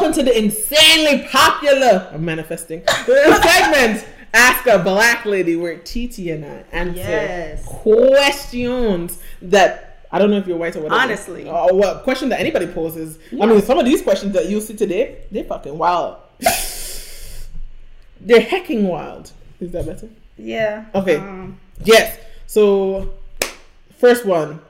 Welcome 0.00 0.24
to 0.24 0.30
the 0.32 0.38
insanely 0.38 1.28
popular 1.28 2.08
I'm 2.10 2.24
manifesting 2.24 2.82
segment. 2.86 4.06
Ask 4.32 4.66
a 4.66 4.78
black 4.78 5.26
lady 5.26 5.56
where 5.56 5.76
Titi 5.76 6.30
and 6.30 6.42
I 6.42 6.64
answer 6.72 7.00
Yes. 7.02 7.62
questions 7.66 9.18
that 9.42 9.98
I 10.10 10.18
don't 10.18 10.30
know 10.30 10.38
if 10.38 10.46
you're 10.46 10.56
white 10.56 10.74
or 10.74 10.80
whatever. 10.80 11.02
Honestly. 11.02 11.46
or 11.46 11.74
what 11.74 12.02
question 12.02 12.30
that 12.30 12.40
anybody 12.40 12.66
poses. 12.66 13.18
I 13.38 13.44
mean, 13.44 13.60
some 13.60 13.78
of 13.78 13.84
these 13.84 14.00
questions 14.00 14.32
that 14.32 14.48
you 14.48 14.62
see 14.62 14.74
today, 14.74 15.18
they're 15.30 15.44
fucking 15.44 15.76
wild. 15.76 16.16
they're 18.22 18.40
hecking 18.40 18.88
wild. 18.88 19.32
Is 19.60 19.70
that 19.72 19.84
better? 19.84 20.08
Yeah. 20.38 20.86
Okay. 20.94 21.16
Um, 21.16 21.60
Yes. 21.84 22.16
So, 22.46 23.12
first 23.98 24.24
one. 24.24 24.60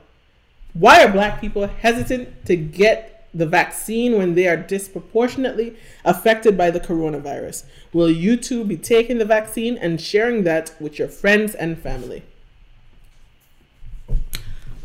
Why 0.73 1.05
are 1.05 1.09
black 1.11 1.39
people 1.39 1.67
hesitant 1.67 2.45
to 2.47 2.57
get 2.57 3.10
the 3.33 3.45
vaccine 3.45 4.17
when 4.17 4.35
they 4.35 4.47
are 4.47 4.57
disproportionately 4.57 5.75
affected 6.03 6.57
by 6.57 6.71
the 6.71 6.79
coronavirus? 6.79 7.63
Will 7.93 8.11
you 8.11 8.37
two 8.37 8.63
be 8.63 8.77
taking 8.77 9.17
the 9.17 9.25
vaccine 9.25 9.77
and 9.77 9.99
sharing 10.01 10.43
that 10.43 10.73
with 10.79 10.99
your 10.99 11.07
friends 11.07 11.55
and 11.55 11.79
family? 11.79 12.23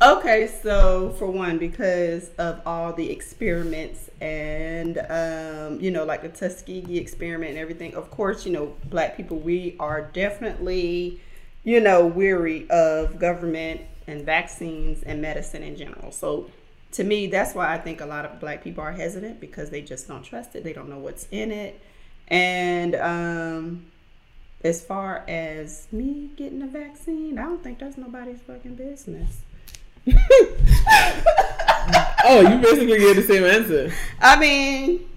Okay, 0.03 0.47
so 0.63 1.15
for 1.19 1.27
one, 1.31 1.57
because 1.57 2.29
of 2.37 2.61
all 2.67 2.93
the 2.93 3.11
experiments 3.11 4.11
and 4.21 4.99
um, 5.09 5.81
you 5.81 5.91
know, 5.91 6.05
like 6.05 6.21
the 6.21 6.29
Tuskegee 6.29 6.99
experiment 6.99 7.53
and 7.53 7.59
everything, 7.59 7.95
of 7.95 8.11
course, 8.11 8.45
you 8.45 8.53
know, 8.53 8.75
black 8.85 9.17
people 9.17 9.39
we 9.39 9.75
are 9.81 10.03
definitely, 10.03 11.19
you 11.65 11.81
know, 11.81 12.05
weary 12.05 12.69
of 12.69 13.19
government 13.19 13.81
and 14.07 14.23
vaccines 14.23 15.03
and 15.03 15.23
medicine 15.23 15.63
in 15.63 15.77
general. 15.77 16.13
So 16.13 16.51
to 16.93 17.05
me, 17.05 17.27
that's 17.27 17.55
why 17.55 17.73
I 17.73 17.79
think 17.79 18.01
a 18.01 18.07
lot 18.07 18.25
of 18.25 18.41
black 18.41 18.63
people 18.65 18.83
are 18.83 18.93
hesitant 18.93 19.41
because 19.41 19.71
they 19.71 19.83
just 19.83 20.09
don't 20.09 20.23
trust 20.23 20.55
it. 20.55 20.65
They 20.65 20.73
don't 20.73 20.89
know 20.89 20.99
what's 20.99 21.29
in 21.31 21.51
it. 21.51 21.81
And 22.29 22.95
um 22.95 23.87
as 24.65 24.83
far 24.83 25.25
as 25.29 25.87
me 25.93 26.31
getting 26.37 26.63
a 26.63 26.67
vaccine, 26.67 27.39
I 27.39 27.43
don't 27.43 27.63
think 27.63 27.79
that's 27.79 27.97
nobody's 27.97 28.41
fucking 28.41 28.75
business. 28.75 29.43
Oh, 32.29 32.41
you 32.41 32.59
basically 32.59 32.99
gave 32.99 33.15
the 33.17 33.23
same 33.23 33.45
answer. 33.45 33.93
I 34.21 34.37
mean, 34.37 35.09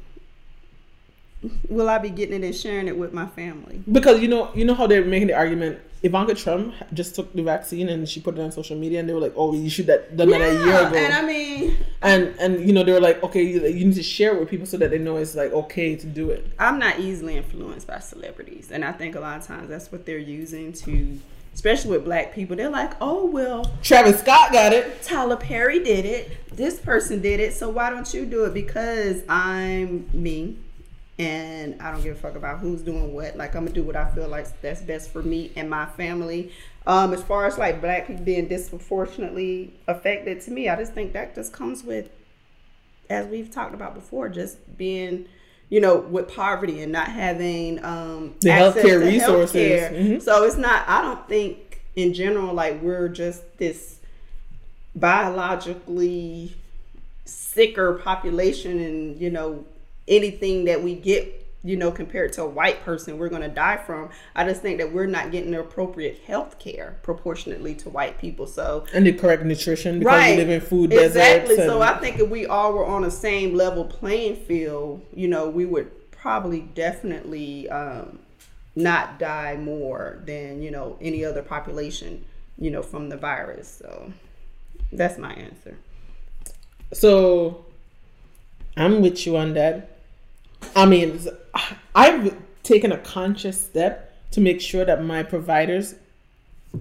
will 1.70 1.90
I 1.90 1.98
be 1.98 2.10
getting 2.10 2.44
it 2.44 2.46
and 2.46 2.56
sharing 2.56 2.88
it 2.88 2.98
with 2.98 3.14
my 3.14 3.26
family? 3.28 3.82
Because 3.92 4.22
you 4.22 4.28
know, 4.28 4.52
you 4.54 4.66
know 4.66 4.74
how 4.74 4.88
they're 4.88 5.06
making 5.06 5.28
the 5.28 5.36
argument. 5.36 5.80
Ivanka 6.02 6.34
Trump 6.34 6.74
just 6.94 7.14
took 7.14 7.34
the 7.34 7.42
vaccine 7.44 7.90
and 7.90 8.08
she 8.08 8.22
put 8.22 8.38
it 8.38 8.42
on 8.42 8.54
social 8.54 8.78
media, 8.78 9.02
and 9.02 9.10
they 9.10 9.14
were 9.14 9.20
like, 9.20 9.34
"Oh, 9.36 9.54
you 9.54 9.70
should 9.70 9.90
have 9.90 10.16
done 10.16 10.30
that 10.30 10.42
a 10.42 10.54
year 10.66 10.88
ago." 10.88 10.96
and 10.96 11.14
I 11.14 11.26
mean, 11.26 11.76
and 12.02 12.34
and 12.40 12.66
you 12.66 12.72
know 12.72 12.84
they 12.84 12.94
were 12.94 13.02
like, 13.02 13.22
"Okay, 13.24 13.44
you, 13.44 13.62
you 13.68 13.86
need 13.86 13.96
to 13.96 14.04
share 14.04 14.36
it 14.36 14.40
with 14.40 14.50
people 14.50 14.66
so 14.66 14.78
that 14.78 14.92
they 14.92 14.98
know 14.98 15.18
it's 15.18 15.36
like 15.36 15.52
okay 15.52 15.96
to 15.98 16.08
do 16.08 16.30
it." 16.30 16.48
I'm 16.58 16.80
not 16.80 17.00
easily 17.00 17.36
influenced 17.36 17.88
by 17.88 18.00
celebrities, 18.00 18.72
and 18.72 18.86
I 18.86 18.94
think 18.94 19.16
a 19.16 19.20
lot 19.20 19.40
of 19.40 19.46
times 19.46 19.68
that's 19.68 19.92
what 19.92 20.06
they're 20.06 20.18
using 20.18 20.72
to, 20.72 21.20
especially 21.54 21.92
with 21.92 22.06
black 22.06 22.34
people. 22.34 22.56
They're 22.56 22.70
like, 22.70 22.94
"Oh 23.02 23.26
well, 23.26 23.70
Travis 23.82 24.22
Scott 24.22 24.54
got 24.54 24.72
it. 24.72 25.04
Tyler 25.04 25.36
Perry 25.36 25.84
did 25.84 26.06
it. 26.06 26.56
This 26.56 26.80
person 26.80 27.22
did 27.22 27.42
it. 27.42 27.54
So 27.54 27.70
why 27.70 27.90
don't 27.90 28.14
you 28.14 28.26
do 28.26 28.46
it? 28.46 28.54
Because 28.54 29.22
I'm 29.28 30.10
me, 30.14 30.56
and 31.20 31.80
I 31.82 31.92
don't 31.92 32.02
give 32.02 32.16
a 32.16 32.20
fuck 32.20 32.36
about 32.36 32.60
who's 32.60 32.82
doing 32.82 33.14
what. 33.14 33.36
Like 33.36 33.54
I'm 33.56 33.64
gonna 33.66 33.76
do 33.76 33.84
what 33.84 33.96
I 33.98 34.10
feel 34.10 34.28
like 34.28 34.48
that's 34.62 34.82
best 34.82 35.12
for 35.12 35.22
me 35.22 35.52
and 35.56 35.70
my 35.70 35.86
family. 35.86 36.52
Um, 36.88 37.14
as 37.14 37.22
far 37.22 37.46
as 37.46 37.58
like 37.58 37.82
black 37.82 38.08
people 38.08 38.24
being 38.24 38.48
disproportionately 38.48 39.74
affected, 39.88 40.42
to 40.42 40.52
me, 40.52 40.70
I 40.70 40.76
just 40.78 40.94
think 40.94 41.14
that 41.14 41.36
just 41.36 41.52
comes 41.54 41.84
with, 41.84 42.10
as 43.10 43.28
we've 43.28 43.52
talked 43.52 43.74
about 43.76 43.94
before, 43.94 44.30
just 44.30 44.58
being. 44.78 45.26
You 45.72 45.80
know, 45.82 45.98
with 46.00 46.34
poverty 46.34 46.82
and 46.82 46.92
not 46.92 47.10
having 47.10 47.86
um, 47.86 48.34
The 48.42 48.50
access 48.50 48.84
healthcare 48.84 49.00
to 49.02 49.06
resources. 49.06 49.56
healthcare. 49.56 49.92
Mhm. 50.18 50.20
So 50.24 50.44
it's 50.46 50.58
not. 50.58 50.84
I 50.90 51.00
don't 51.04 51.30
think 51.30 51.82
in 51.96 52.12
general 52.16 52.56
like 52.56 52.82
we're 52.82 53.08
just 53.08 53.44
this 53.60 54.00
biologically 54.96 56.56
sicker 57.26 57.94
population 57.94 58.80
and 58.80 59.22
you 59.22 59.30
know 59.30 59.64
anything 60.10 60.66
that 60.66 60.82
we 60.84 60.96
get 60.96 61.36
you 61.64 61.76
know 61.76 61.92
compared 61.92 62.32
to 62.32 62.42
a 62.42 62.48
white 62.48 62.82
person 62.86 63.18
we're 63.18 63.28
going 63.30 63.42
to 63.42 63.50
die 63.50 63.76
from 63.76 64.10
i 64.34 64.46
just 64.46 64.62
think 64.62 64.78
that 64.78 64.94
we're 64.94 65.06
not 65.06 65.30
getting 65.30 65.52
the 65.52 65.60
appropriate 65.60 66.18
health 66.26 66.58
care 66.58 66.98
proportionately 67.04 67.76
to 67.76 67.90
white 67.90 68.18
people 68.18 68.48
so 68.48 68.86
And 68.94 69.06
the 69.06 69.12
correct 69.14 69.44
nutrition 69.44 70.00
because 70.00 70.14
right 70.14 70.32
we 70.32 70.38
live 70.38 70.50
in 70.50 70.62
food 70.62 70.94
exactly 70.94 71.58
deserts. 71.58 71.68
so 71.70 71.82
i 71.82 71.98
think 72.00 72.18
if 72.20 72.30
we 72.30 72.46
all 72.46 72.72
were 72.74 72.86
on 72.86 73.02
the 73.02 73.12
same 73.12 73.56
level 73.56 73.84
playing 73.84 74.38
field 74.38 75.06
you 75.14 75.28
know 75.28 75.50
we 75.50 75.66
would 75.66 75.92
probably 76.12 76.62
definitely 76.62 77.70
um, 77.70 78.20
not 78.76 79.20
die 79.20 79.58
more 79.58 80.22
than 80.26 80.62
you 80.62 80.72
know 80.72 80.98
any 81.02 81.26
other 81.26 81.42
population 81.42 82.24
you 82.58 82.72
know 82.72 82.82
from 82.82 83.10
the 83.10 83.18
virus 83.18 83.68
so 83.84 84.12
that's 84.94 85.18
my 85.18 85.34
answer 85.34 85.78
So 86.94 87.66
I'm 88.76 89.02
with 89.02 89.26
you 89.26 89.38
on 89.38 89.54
that. 89.54 89.99
I 90.76 90.86
mean, 90.86 91.20
I've 91.96 92.36
taken 92.64 92.92
a 92.92 92.98
conscious 92.98 93.60
step 93.60 94.14
to 94.32 94.42
make 94.42 94.62
sure 94.62 94.86
that 94.86 95.04
my 95.04 95.24
providers, 95.24 95.96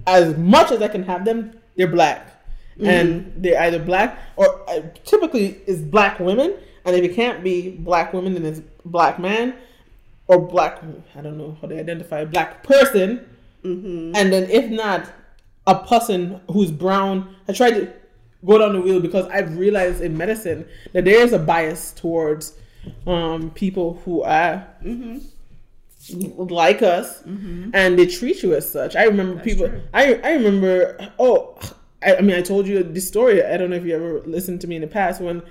as 0.07 0.37
much 0.37 0.71
as 0.71 0.83
I 0.83 0.89
can 0.89 1.03
have 1.05 1.25
them, 1.25 1.59
they're 1.77 1.89
black. 1.89 2.35
And 2.81 3.33
they're 3.37 3.61
either 3.63 3.79
black 3.81 4.19
or 4.37 4.69
uh, 4.71 4.83
typically 5.05 5.61
is 5.67 5.83
black 5.83 6.21
women. 6.21 6.55
And 6.85 6.95
if 6.95 7.03
it 7.03 7.15
can't 7.15 7.43
be 7.43 7.71
black 7.71 8.13
women, 8.13 8.35
then 8.35 8.45
it's 8.45 8.61
black 8.85 9.19
man 9.19 9.55
or 10.29 10.39
black, 10.39 10.83
I 11.17 11.21
don't 11.23 11.39
know 11.39 11.57
how 11.61 11.67
they 11.67 11.79
identify, 11.81 12.25
black 12.25 12.63
person. 12.63 13.27
And 14.15 14.33
then 14.33 14.49
if 14.51 14.71
not, 14.71 15.11
a 15.67 15.75
person 15.87 16.41
who's 16.51 16.71
brown. 16.71 17.35
I 17.49 17.53
tried 17.53 17.73
to 17.73 17.93
go 18.47 18.59
down 18.59 18.73
the 18.75 18.81
wheel 18.81 19.01
because 19.01 19.27
I've 19.27 19.59
realized 19.59 20.01
in 20.01 20.17
medicine 20.17 20.67
that 20.93 21.05
there 21.05 21.21
is 21.21 21.33
a 21.33 21.39
bias 21.39 21.93
towards 21.93 22.55
um, 23.07 23.51
people 23.51 24.01
who 24.05 24.23
are 24.23 24.67
like 26.15 26.83
us 26.83 27.23
and 27.23 27.99
they 27.99 28.07
treat 28.07 28.43
you 28.43 28.55
as 28.55 28.71
such. 28.71 28.97
I 28.97 29.05
remember 29.05 29.43
people. 29.43 29.69
true. 29.69 29.83
I 29.93 30.15
I 30.25 30.33
remember. 30.33 31.13
Oh, 31.19 31.59
I, 32.03 32.17
I 32.17 32.21
mean, 32.21 32.37
I 32.37 32.43
told 32.43 32.67
you 32.67 32.83
this 32.83 33.09
story. 33.09 33.45
I 33.45 33.57
don't 33.57 33.71
know 33.71 33.77
if 33.77 33.85
you 33.85 33.95
ever 33.95 34.21
listened 34.21 34.61
to 34.63 34.67
me 34.67 34.77
in 34.77 34.83
the 34.83 34.89
past 34.89 35.21
when 35.21 35.43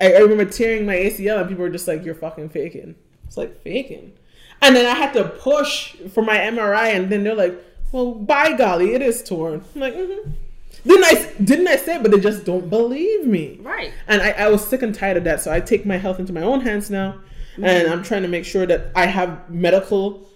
I, 0.00 0.14
I 0.14 0.18
remember 0.18 0.44
tearing 0.44 0.86
my 0.86 0.96
ACL 0.96 1.40
and 1.40 1.48
people 1.48 1.62
were 1.62 1.70
just 1.70 1.88
like, 1.88 2.04
"You're 2.04 2.14
fucking 2.14 2.50
faking." 2.50 2.96
It's 3.26 3.36
like 3.36 3.60
faking, 3.62 4.12
and 4.62 4.76
then 4.76 4.86
I 4.86 4.94
had 4.94 5.12
to 5.14 5.24
push 5.24 5.96
for 6.12 6.22
my 6.22 6.38
MRI, 6.38 6.94
and 6.94 7.10
then 7.10 7.24
they're 7.24 7.34
like, 7.34 7.54
"Well, 7.92 8.14
by 8.14 8.52
golly, 8.52 8.94
it 8.94 9.02
is 9.02 9.22
torn." 9.22 9.64
I'm 9.74 9.80
like, 9.80 9.94
mm-hmm. 9.94 10.30
Didn't 10.86 11.04
I? 11.04 11.42
Didn't 11.42 11.68
I 11.68 11.76
say? 11.76 11.96
it? 11.96 12.02
But 12.02 12.12
they 12.12 12.20
just 12.20 12.44
don't 12.44 12.68
believe 12.70 13.26
me. 13.26 13.58
right 13.62 13.92
And 14.08 14.22
I, 14.22 14.30
I 14.30 14.48
was 14.48 14.66
sick 14.66 14.82
and 14.82 14.94
tired 14.94 15.16
of 15.16 15.24
that. 15.24 15.40
So 15.40 15.52
I 15.52 15.60
take 15.60 15.84
my 15.86 15.96
health 15.96 16.18
into 16.18 16.32
my 16.32 16.42
own 16.42 16.60
hands 16.60 16.90
now. 16.90 17.20
And 17.56 17.64
mm-hmm. 17.64 17.92
I'm 17.92 18.02
trying 18.02 18.22
to 18.22 18.28
make 18.28 18.44
sure 18.44 18.66
that 18.66 18.90
I 18.94 19.06
have 19.06 19.48
medical 19.50 20.28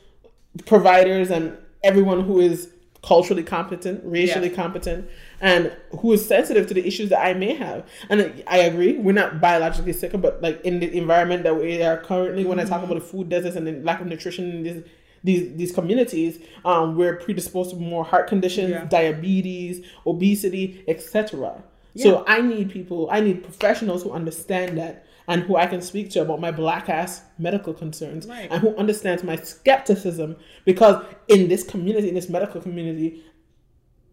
providers 0.66 1.30
and 1.30 1.56
everyone 1.84 2.22
who 2.22 2.40
is 2.40 2.72
culturally 3.02 3.42
competent, 3.42 4.00
racially 4.04 4.48
Yeah. 4.48 4.56
competent, 4.56 5.08
and 5.40 5.72
who 6.00 6.12
is 6.12 6.26
sensitive 6.26 6.66
to 6.66 6.74
the 6.74 6.86
issues 6.86 7.08
that 7.10 7.24
I 7.24 7.32
may 7.32 7.54
have. 7.54 7.86
And 8.10 8.42
I 8.46 8.58
agree, 8.58 8.98
we're 8.98 9.12
not 9.12 9.40
biologically 9.40 9.94
sicker, 9.94 10.18
but 10.18 10.42
like 10.42 10.60
in 10.64 10.80
the 10.80 10.96
environment 10.96 11.44
that 11.44 11.58
we 11.58 11.82
are 11.82 11.96
currently, 11.96 12.44
when 12.44 12.60
I 12.60 12.64
talk 12.64 12.82
mm-hmm. 12.82 12.92
about 12.92 13.02
the 13.02 13.08
food 13.08 13.28
deserts 13.28 13.56
and 13.56 13.66
the 13.66 13.72
lack 13.80 14.00
of 14.00 14.06
nutrition 14.06 14.50
in 14.50 14.62
these 14.62 14.82
these 15.22 15.54
these 15.56 15.72
communities, 15.72 16.38
um, 16.64 16.96
we're 16.96 17.16
predisposed 17.16 17.70
to 17.70 17.76
more 17.76 18.04
heart 18.04 18.26
conditions, 18.28 18.70
Yeah. 18.70 18.84
diabetes, 18.86 19.84
obesity, 20.06 20.82
etc. 20.88 21.62
So 21.96 22.24
I 22.26 22.40
need 22.40 22.70
people, 22.70 23.08
I 23.10 23.20
need 23.20 23.42
professionals 23.42 24.02
who 24.04 24.12
understand 24.12 24.78
that 24.78 25.04
and 25.28 25.42
who 25.42 25.56
I 25.56 25.66
can 25.66 25.82
speak 25.82 26.08
to 26.10 26.22
about 26.22 26.40
my 26.40 26.50
black 26.52 26.88
ass 26.88 27.22
medical 27.38 27.74
concerns 27.74 28.26
Right. 28.26 28.48
and 28.50 28.60
who 28.62 28.74
understands 28.76 29.22
my 29.24 29.36
skepticism 29.36 30.36
because 30.64 31.04
in 31.28 31.48
this 31.48 31.62
community, 31.64 32.08
in 32.08 32.14
this 32.14 32.28
medical 32.30 32.60
community, 32.60 33.22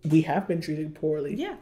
we 0.09 0.21
have 0.23 0.47
been 0.47 0.59
treated 0.59 0.95
poorly. 0.95 1.35
Yeah. 1.35 1.55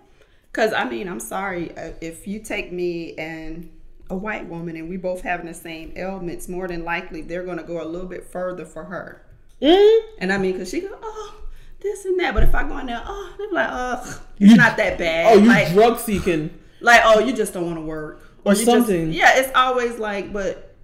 Because, 0.52 0.72
I 0.74 0.90
mean, 0.90 1.08
I'm 1.10 1.20
sorry. 1.20 1.76
uh, 1.78 1.92
If 2.02 2.28
you 2.28 2.40
take 2.40 2.72
me 2.72 3.14
and 3.18 3.70
a 4.10 4.16
white 4.16 4.48
woman 4.48 4.78
and 4.78 4.90
we 4.90 4.98
both 4.98 5.22
having 5.22 5.48
the 5.48 5.54
same 5.54 5.92
ailments, 5.98 6.48
more 6.48 6.68
than 6.68 6.84
likely 6.86 7.22
they're 7.22 7.44
going 7.44 7.58
to 7.58 7.64
go 7.64 7.84
a 7.84 7.88
little 7.88 8.08
bit 8.08 8.24
further 8.24 8.66
for 8.66 8.86
her. 8.86 9.22
Mm? 9.62 10.00
And 10.20 10.34
I 10.34 10.38
mean, 10.38 10.54
because 10.54 10.70
she 10.70 10.82
go, 10.82 10.98
oh, 11.02 11.36
this 11.82 12.06
and 12.06 12.20
that. 12.20 12.34
But 12.34 12.44
if 12.44 12.54
I 12.54 12.68
go 12.68 12.78
in 12.80 12.88
there, 12.88 13.02
oh, 13.06 13.34
they're 13.38 13.52
like, 13.52 13.70
oh, 13.72 14.22
it's 14.40 14.52
You- 14.52 14.58
not 14.58 14.78
that 14.78 14.98
bad. 14.98 15.34
Oh, 15.34 15.40
you 15.40 15.48
like, 15.48 15.72
drug 15.74 16.00
seeking. 16.00 16.50
like, 16.82 17.02
oh, 17.06 17.20
you 17.20 17.34
just 17.34 17.54
don't 17.54 17.66
want 17.66 17.78
to 17.78 17.82
work. 17.82 18.22
Or 18.44 18.54
you 18.54 18.60
just- 18.66 18.70
something. 18.70 19.12
yeah, 19.12 19.40
it's 19.40 19.52
always 19.56 19.98
like, 19.98 20.32
but 20.34 20.76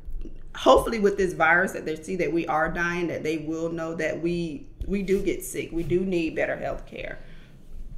hopefully 0.55 0.99
with 0.99 1.17
this 1.17 1.33
virus 1.33 1.71
that 1.73 1.85
they 1.85 1.95
see 1.95 2.15
that 2.17 2.31
we 2.33 2.45
are 2.47 2.69
dying, 2.69 3.07
that 3.07 3.23
they 3.23 3.37
will 3.39 3.69
know 3.69 3.93
that 3.95 4.21
we 4.21 4.67
we 4.87 5.03
do 5.03 5.21
get 5.21 5.43
sick. 5.43 5.69
We 5.71 5.83
do 5.83 5.99
need 6.01 6.35
better 6.35 6.55
health 6.57 6.85
care. 6.87 7.19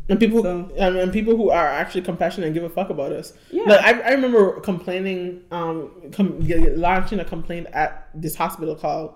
And 0.10 0.20
people, 0.20 0.44
So- 0.44 0.70
and, 0.78 0.98
and 0.98 1.14
people 1.14 1.38
who 1.38 1.50
are 1.50 1.66
actually 1.68 2.02
compassionate 2.02 2.48
and 2.48 2.54
give 2.54 2.64
a 2.66 2.70
fuck 2.70 2.90
about 2.90 3.14
us. 3.14 3.31
Yeah. 3.52 3.64
Like 3.64 3.80
I, 3.81 4.00
I 4.02 4.12
remember 4.12 4.60
complaining, 4.60 5.44
um, 5.50 5.92
com- 6.12 6.40
launching 6.75 7.20
a 7.22 7.25
complaint 7.25 7.68
at 7.72 8.10
this 8.14 8.36
hospital 8.36 8.75
called 8.75 9.16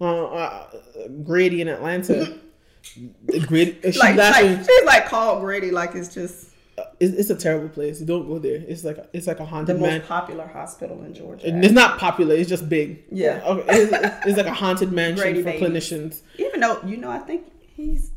uh, 0.00 0.04
uh, 0.04 0.66
Grady 1.24 1.60
in 1.60 1.68
Atlanta. 1.68 2.38
Grady, 3.46 3.78
she's 3.82 3.98
like, 3.98 4.16
laughing. 4.16 4.56
like 4.56 4.64
she's 4.64 4.84
like 4.84 5.06
called 5.06 5.40
Grady, 5.40 5.70
like 5.70 5.94
it's 5.94 6.12
just 6.14 6.50
it's, 7.00 7.14
it's 7.14 7.30
a 7.30 7.34
terrible 7.34 7.68
place. 7.68 8.00
You 8.00 8.06
don't 8.06 8.26
go 8.26 8.38
there. 8.38 8.62
It's 8.66 8.84
like 8.84 8.98
it's 9.12 9.26
like 9.26 9.36
a 9.36 9.40
the 9.40 9.46
haunted 9.46 9.80
most 9.80 9.88
man. 9.88 10.02
popular 10.02 10.46
hospital 10.46 11.02
in 11.04 11.14
Georgia. 11.14 11.46
And 11.46 11.64
it's 11.64 11.74
not 11.74 11.98
popular. 11.98 12.34
It's 12.34 12.48
just 12.48 12.68
big. 12.68 13.04
Yeah. 13.10 13.42
Okay. 13.44 13.64
It's, 13.68 14.26
it's 14.26 14.36
like 14.36 14.46
a 14.46 14.54
haunted 14.54 14.92
mansion 14.92 15.22
Grady 15.22 15.42
for 15.42 15.52
clinicians. 15.52 16.20
Even 16.38 16.60
though 16.60 16.80
you 16.82 16.96
know, 16.96 17.10
I 17.10 17.18
think 17.18 17.46
he's 17.74 18.12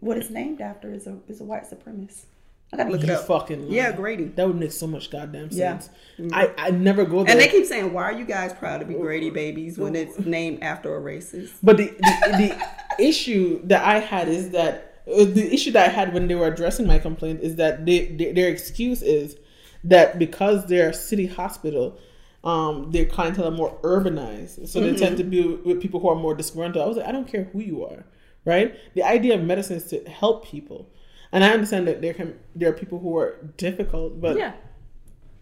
what 0.00 0.16
it's 0.16 0.30
named 0.30 0.60
after 0.60 0.92
is 0.92 1.06
a 1.06 1.18
is 1.28 1.40
a 1.40 1.44
white 1.44 1.64
supremacist. 1.64 2.26
I 2.72 2.76
gotta 2.78 2.90
look 2.90 3.02
it 3.02 3.08
You 3.08 3.14
up. 3.14 3.26
fucking 3.26 3.68
lie. 3.68 3.74
Yeah, 3.74 3.92
Grady. 3.92 4.24
That 4.24 4.46
would 4.46 4.56
make 4.56 4.72
so 4.72 4.86
much 4.86 5.10
goddamn 5.10 5.48
Yeah. 5.52 5.78
sense. 5.78 5.90
I 6.32 6.50
I 6.58 6.70
never 6.70 7.04
go 7.04 7.22
there. 7.22 7.30
And 7.32 7.40
they 7.40 7.48
keep 7.48 7.64
saying, 7.64 7.92
"Why 7.92 8.02
are 8.04 8.12
you 8.12 8.24
guys 8.24 8.52
proud 8.52 8.78
to 8.80 8.84
be 8.86 8.94
Grady 8.94 9.30
babies 9.30 9.78
when 9.78 9.94
it's 9.94 10.18
named 10.18 10.62
after 10.62 10.96
a 10.96 11.00
racist?" 11.00 11.50
But 11.62 11.76
the, 11.76 11.84
the, 11.86 12.56
the 12.98 13.04
issue 13.04 13.60
that 13.64 13.84
I 13.84 14.00
had 14.00 14.28
is 14.28 14.50
that 14.50 14.94
uh, 15.06 15.24
the 15.24 15.52
issue 15.54 15.70
that 15.72 15.88
I 15.88 15.92
had 15.92 16.12
when 16.12 16.26
they 16.26 16.34
were 16.34 16.48
addressing 16.48 16.86
my 16.86 16.98
complaint 16.98 17.40
is 17.40 17.54
that 17.56 17.86
they, 17.86 18.06
they, 18.06 18.32
their 18.32 18.48
excuse 18.48 19.00
is 19.02 19.36
that 19.84 20.18
because 20.18 20.66
they're 20.66 20.88
a 20.90 20.94
city 20.94 21.26
hospital, 21.26 21.96
um, 22.42 22.90
their 22.90 23.04
clientele 23.04 23.46
are 23.46 23.50
more 23.52 23.78
urbanized, 23.82 24.66
so 24.68 24.80
they 24.80 24.94
tend 24.96 25.16
to 25.18 25.24
be 25.24 25.44
with 25.46 25.80
people 25.80 26.00
who 26.00 26.08
are 26.08 26.16
more 26.16 26.34
disgruntled. 26.34 26.84
I 26.84 26.88
was 26.88 26.96
like, 26.96 27.06
I 27.06 27.12
don't 27.12 27.28
care 27.28 27.44
who 27.52 27.60
you 27.60 27.84
are, 27.84 28.04
right? 28.44 28.74
The 28.94 29.04
idea 29.04 29.34
of 29.36 29.42
medicine 29.44 29.76
is 29.76 29.84
to 29.90 30.00
help 30.08 30.44
people, 30.44 30.88
and 31.36 31.44
I 31.44 31.50
understand 31.52 31.86
that 31.88 32.00
there 32.00 32.14
can 32.14 32.28
there 32.54 32.70
are 32.70 32.72
people 32.72 32.98
who 32.98 33.16
are 33.18 33.36
difficult, 33.58 34.20
but 34.20 34.36
Yeah, 34.38 34.52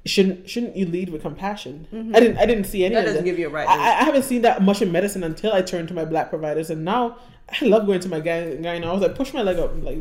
shouldn't 0.07 0.51
shouldn't 0.51 0.77
you 0.77 0.87
lead 0.87 1.09
with 1.11 1.23
compassion? 1.23 1.87
I 2.15 2.19
didn't 2.21 2.39
I 2.39 2.47
didn't 2.47 2.65
see 2.65 2.85
any 2.85 2.95
that 2.97 3.01
of 3.03 3.07
doesn't 3.07 3.25
that. 3.25 3.31
give 3.31 3.39
you 3.39 3.47
a 3.47 3.51
right. 3.51 3.69
I, 3.69 4.01
I 4.01 4.05
haven't 4.05 4.25
seen 4.25 4.43
that 4.43 4.61
much 4.63 4.83
in 4.83 4.91
medicine 4.93 5.23
until 5.25 5.53
I 5.53 5.63
turned 5.63 5.89
to 5.89 5.95
my 5.95 6.05
black 6.05 6.31
providers, 6.31 6.69
and 6.71 6.85
now 6.85 7.17
I 7.61 7.65
love 7.65 7.87
going 7.87 8.01
to 8.01 8.09
my 8.09 8.21
guy. 8.21 8.57
guy 8.57 8.75
and 8.75 8.85
I 8.85 8.93
was 8.93 9.03
like, 9.03 9.15
push 9.15 9.33
my 9.33 9.43
leg 9.43 9.59
up, 9.59 9.73
like 9.83 9.99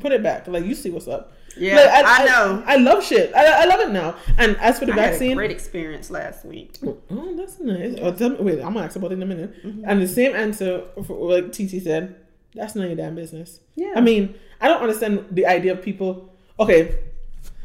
put 0.00 0.12
it 0.12 0.22
back, 0.22 0.48
like 0.48 0.64
you 0.64 0.74
see 0.74 0.90
what's 0.90 1.08
up. 1.08 1.32
Yeah, 1.56 1.76
Like, 1.76 2.04
I 2.04 2.24
know. 2.24 2.64
I, 2.66 2.76
love 2.78 3.04
shit. 3.04 3.32
I, 3.32 3.62
I 3.62 3.64
love 3.66 3.78
it 3.78 3.90
now. 3.90 4.16
And 4.38 4.56
as 4.56 4.80
for 4.80 4.86
the 4.86 4.92
I 4.92 4.96
had 4.96 5.04
a 5.04 5.10
vaccine, 5.12 5.36
great 5.36 5.52
experience 5.52 6.10
last 6.10 6.44
week. 6.44 6.78
oh, 6.84 7.36
that's 7.36 7.60
nice. 7.60 7.94
Oh, 8.02 8.12
tell 8.12 8.30
me, 8.30 8.36
wait, 8.40 8.58
I'm 8.60 8.72
gonna 8.74 8.86
ask 8.86 8.96
about 8.96 9.12
it 9.12 9.14
in 9.14 9.22
a 9.22 9.26
minute. 9.26 9.64
Mm-hmm. 9.64 9.84
And 9.86 10.02
the 10.02 10.08
same 10.08 10.34
answer, 10.34 10.82
for, 11.06 11.30
like 11.30 11.52
Titi 11.52 11.78
said, 11.78 12.16
that's 12.54 12.74
none 12.74 12.84
of 12.84 12.90
your 12.90 12.96
damn 12.96 13.14
business. 13.14 13.60
Yeah. 13.74 13.92
I 13.96 14.00
mean, 14.00 14.34
I 14.60 14.68
don't 14.68 14.80
understand 14.82 15.26
the 15.30 15.46
idea 15.46 15.72
of 15.72 15.82
people. 15.82 16.32
Okay, 16.60 16.98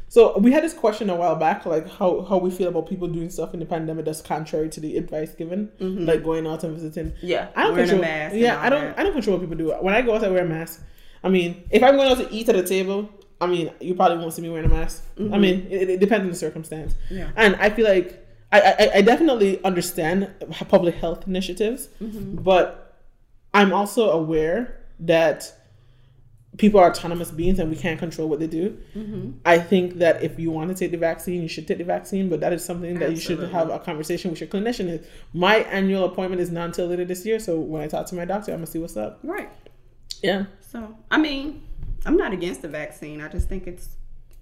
so 0.08 0.38
we 0.40 0.52
had 0.52 0.64
this 0.64 0.74
question 0.74 1.10
a 1.12 1.16
while 1.16 1.36
back, 1.36 1.66
like 1.68 1.88
how, 1.88 2.22
how 2.22 2.38
we 2.40 2.50
feel 2.50 2.70
about 2.70 2.90
people 2.90 3.08
doing 3.08 3.30
stuff 3.30 3.54
in 3.54 3.60
the 3.60 3.66
pandemic 3.68 4.06
that's 4.06 4.22
contrary 4.22 4.68
to 4.70 4.80
the 4.80 4.98
advice 4.98 5.32
given, 5.34 5.72
like 5.80 6.24
going 6.24 6.48
out 6.48 6.64
and 6.64 6.74
visiting. 6.76 7.14
Yeah, 7.22 7.50
I 7.56 7.64
don't 7.64 7.72
Mm-hmm. 7.72 7.76
wearing 7.76 7.90
control. 7.90 8.00
a 8.00 8.02
mask. 8.02 8.36
yeah, 8.36 8.62
I 8.62 8.70
don't. 8.70 8.82
that. 8.82 9.00
I 9.00 9.04
don't 9.04 9.14
control 9.14 9.38
what 9.38 9.48
people 9.48 9.58
do. 9.64 9.72
When 9.84 9.94
I 9.94 10.02
go 10.02 10.16
out, 10.16 10.24
I 10.24 10.30
wear 10.30 10.44
a 10.44 10.48
mask. 10.50 10.84
I 11.24 11.30
mean, 11.30 11.64
if 11.70 11.84
I'm 11.84 11.96
going 11.96 12.10
out 12.12 12.18
to 12.18 12.34
eat 12.34 12.50
at 12.50 12.56
a 12.56 12.64
table, 12.64 13.10
I 13.40 13.46
mean, 13.46 13.72
you 13.80 13.94
probably 13.94 14.18
won't 14.18 14.34
see 14.34 14.42
me 14.42 14.50
wearing 14.50 14.66
a 14.66 14.74
mask. 14.74 15.04
I 15.20 15.38
mean, 15.38 15.68
it, 15.70 15.90
it 15.90 16.00
depends 16.00 16.24
on 16.24 16.30
the 16.30 16.36
circumstance. 16.36 16.94
Mm-hmm. 17.06 17.16
Yeah. 17.18 17.32
And 17.36 17.56
I 17.58 17.70
feel 17.70 17.86
like 17.88 18.26
I, 18.52 18.62
I, 18.62 18.90
I 18.96 19.02
definitely 19.02 19.64
understand 19.64 20.32
public 20.70 20.96
health 20.96 21.28
initiatives, 21.28 21.90
Mm-hmm. 22.02 22.42
but 22.42 22.98
I'm 23.54 23.72
also 23.74 24.10
aware 24.10 24.79
that 25.02 25.54
people 26.58 26.80
are 26.80 26.90
autonomous 26.90 27.32
beings 27.32 27.60
and 27.60 27.70
we 27.70 27.76
can't 27.76 28.00
control 28.00 28.28
what 28.28 28.40
they 28.40 28.48
do. 28.48 28.78
Mm-hmm. 28.96 29.32
I 29.46 29.60
think 29.60 29.96
that 30.00 30.24
if 30.24 30.40
you 30.40 30.52
want 30.52 30.70
to 30.70 30.76
take 30.76 30.92
the 30.92 30.98
vaccine, 30.98 31.42
you 31.42 31.48
should 31.48 31.68
take 31.68 31.78
the 31.78 31.84
vaccine, 31.84 32.28
but 32.28 32.40
that 32.42 32.52
is 32.54 32.66
something 32.66 33.00
that 33.00 33.12
you 33.12 33.18
should 33.18 33.40
have 33.50 33.70
a 33.70 33.80
conversation 33.80 34.32
with 34.32 34.42
your 34.42 34.50
clinician. 34.50 34.90
Is 34.90 35.08
my 35.34 35.58
annual 35.58 36.06
appointment 36.06 36.42
is 36.42 36.52
not 36.52 36.66
until 36.66 36.88
later 36.88 37.06
this 37.06 37.26
year, 37.26 37.40
so 37.40 37.60
when 37.60 37.82
I 37.82 37.88
talk 37.88 38.08
to 38.08 38.16
my 38.16 38.26
doctor, 38.26 38.52
I'm 38.52 38.58
gonna 38.58 38.68
see 38.68 38.80
what's 38.80 38.98
up. 38.98 39.20
Right. 39.24 39.50
Yeah, 40.22 40.46
So, 40.60 40.98
I 41.10 41.18
mean, 41.18 41.64
I'm 42.06 42.18
not 42.18 42.34
against 42.34 42.62
the 42.62 42.68
vaccine. 42.68 43.22
I 43.22 43.30
just 43.30 43.48
think 43.48 43.68
it's 43.68 43.90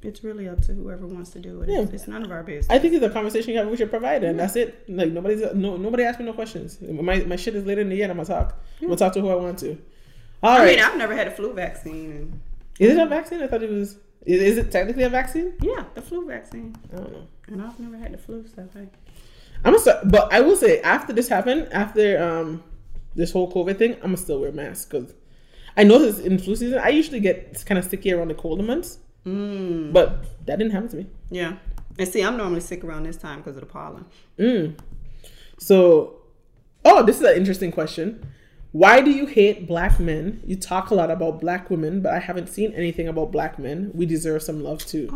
it's 0.04 0.24
really 0.24 0.48
up 0.48 0.62
to 0.62 0.74
whoever 0.74 1.08
wants 1.08 1.32
to 1.32 1.40
do 1.40 1.62
it. 1.62 1.70
It's, 1.70 1.90
Yeah. 1.90 1.96
it's 1.96 2.08
none 2.08 2.24
of 2.24 2.32
our 2.32 2.44
business. 2.44 2.68
I 2.70 2.80
think 2.80 2.94
it's 2.94 3.04
a 3.04 3.10
conversation 3.10 3.52
you 3.52 3.58
have 3.58 3.68
with 3.68 3.80
your 3.80 3.88
provider, 3.90 4.28
and 4.28 4.40
that's 4.40 4.56
it. 4.56 4.86
Like 4.88 5.12
nobody's 5.12 5.42
no 5.54 5.78
nobody 5.78 6.04
asked 6.04 6.20
me 6.20 6.26
no 6.26 6.34
questions. 6.34 6.80
My 6.82 7.20
my 7.26 7.36
shit 7.36 7.56
is 7.56 7.66
later 7.66 7.82
in 7.82 7.90
the 7.90 7.96
year, 7.96 8.06
and 8.06 8.12
I'm 8.12 8.18
gonna 8.18 8.28
talk. 8.28 8.64
I'm 8.82 8.88
gonna 8.88 8.98
talk 8.98 9.14
to 9.14 9.22
who 9.22 9.30
I 9.30 9.36
want 9.36 9.60
to. 9.60 9.78
All 10.44 10.52
I 10.52 10.60
right, 10.60 10.76
mean, 10.76 10.86
I've 10.86 10.98
never 10.98 11.16
had 11.16 11.28
a 11.28 11.32
flu 11.32 11.54
vaccine, 11.54 12.12
and 12.12 12.42
is 12.80 12.92
it 12.96 13.00
a 13.00 13.06
vaccine? 13.08 13.42
I 13.42 13.48
thought 13.48 13.64
it 13.64 13.70
was. 13.70 13.98
Is, 14.26 14.42
is 14.42 14.58
it 14.58 14.72
technically 14.72 15.04
a 15.04 15.10
vaccine? 15.10 15.54
yeah, 15.62 15.86
the 15.96 16.02
flu 16.02 16.28
vaccine, 16.28 16.76
I 16.94 16.98
don't 16.98 17.12
know. 17.12 17.28
and 17.48 17.62
I've 17.62 17.80
never 17.80 17.98
had 17.98 18.14
the 18.14 18.18
flu. 18.18 18.46
So. 18.54 18.68
I'm 19.66 19.78
start, 19.80 20.10
but 20.10 20.32
I 20.32 20.42
will 20.42 20.56
say 20.56 20.82
after 20.82 21.14
this 21.14 21.28
happened, 21.28 21.70
after 21.72 22.22
um 22.22 22.64
this 23.16 23.32
whole 23.32 23.52
COVID 23.52 23.78
thing, 23.78 23.94
I'm 23.96 24.02
gonna 24.02 24.18
still 24.18 24.40
wear 24.40 24.52
masks 24.52 24.86
because 24.86 25.14
I 25.76 25.84
noticed 25.84 26.20
in 26.20 26.38
flu 26.40 26.56
season 26.56 26.80
I 26.80 26.90
usually 26.90 27.20
get 27.20 27.64
kind 27.66 27.80
of 27.80 27.86
sticky 27.86 28.12
around 28.12 28.28
the 28.30 28.36
colder 28.36 28.64
months, 28.64 29.00
Mm, 29.26 29.92
but 29.94 30.24
that 30.46 30.58
didn't 30.60 30.72
happen 30.72 30.90
to 30.90 30.98
me. 30.98 31.08
yeah. 31.32 31.54
And 32.00 32.08
see, 32.08 32.24
I'm 32.24 32.38
normally 32.38 32.60
sick 32.62 32.84
around 32.84 33.04
this 33.04 33.18
time 33.18 33.40
because 33.40 33.56
of 33.56 33.62
the 33.62 33.66
pollen. 33.66 34.06
Mm. 34.38 34.78
So, 35.58 36.22
oh, 36.86 37.02
this 37.04 37.18
is 37.18 37.24
an 37.24 37.36
interesting 37.36 37.72
question. 37.72 38.24
Why 38.78 39.02
do 39.02 39.10
you 39.10 39.26
hate 39.26 39.66
black 39.66 40.00
men? 40.00 40.40
You 40.46 40.56
talk 40.56 40.92
a 40.92 40.94
lot 40.94 41.10
about 41.10 41.42
black 41.42 41.72
women, 41.72 42.00
but 42.00 42.14
I 42.14 42.20
haven't 42.20 42.46
seen 42.46 42.74
anything 42.74 43.08
about 43.08 43.32
black 43.32 43.58
men. 43.58 43.90
We 43.96 44.06
deserve 44.06 44.44
some 44.44 44.62
love 44.64 44.86
too. 44.86 45.08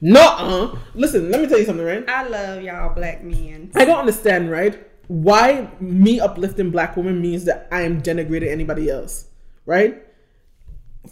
No, 0.00 0.20
uh. 0.20 0.78
Listen, 0.94 1.32
let 1.32 1.40
me 1.40 1.48
tell 1.48 1.58
you 1.58 1.64
something, 1.64 1.84
right? 1.84 2.08
I 2.08 2.28
love 2.28 2.62
y'all 2.62 2.94
black 2.94 3.24
men. 3.24 3.72
I 3.74 3.84
don't 3.84 3.98
understand, 3.98 4.52
right? 4.52 4.86
Why 5.08 5.68
me 5.80 6.20
uplifting 6.20 6.70
black 6.70 6.96
women 6.96 7.20
means 7.20 7.44
that 7.46 7.66
I 7.72 7.82
am 7.82 8.00
denigrating 8.00 8.52
anybody 8.52 8.88
else, 8.88 9.26
right? 9.66 10.00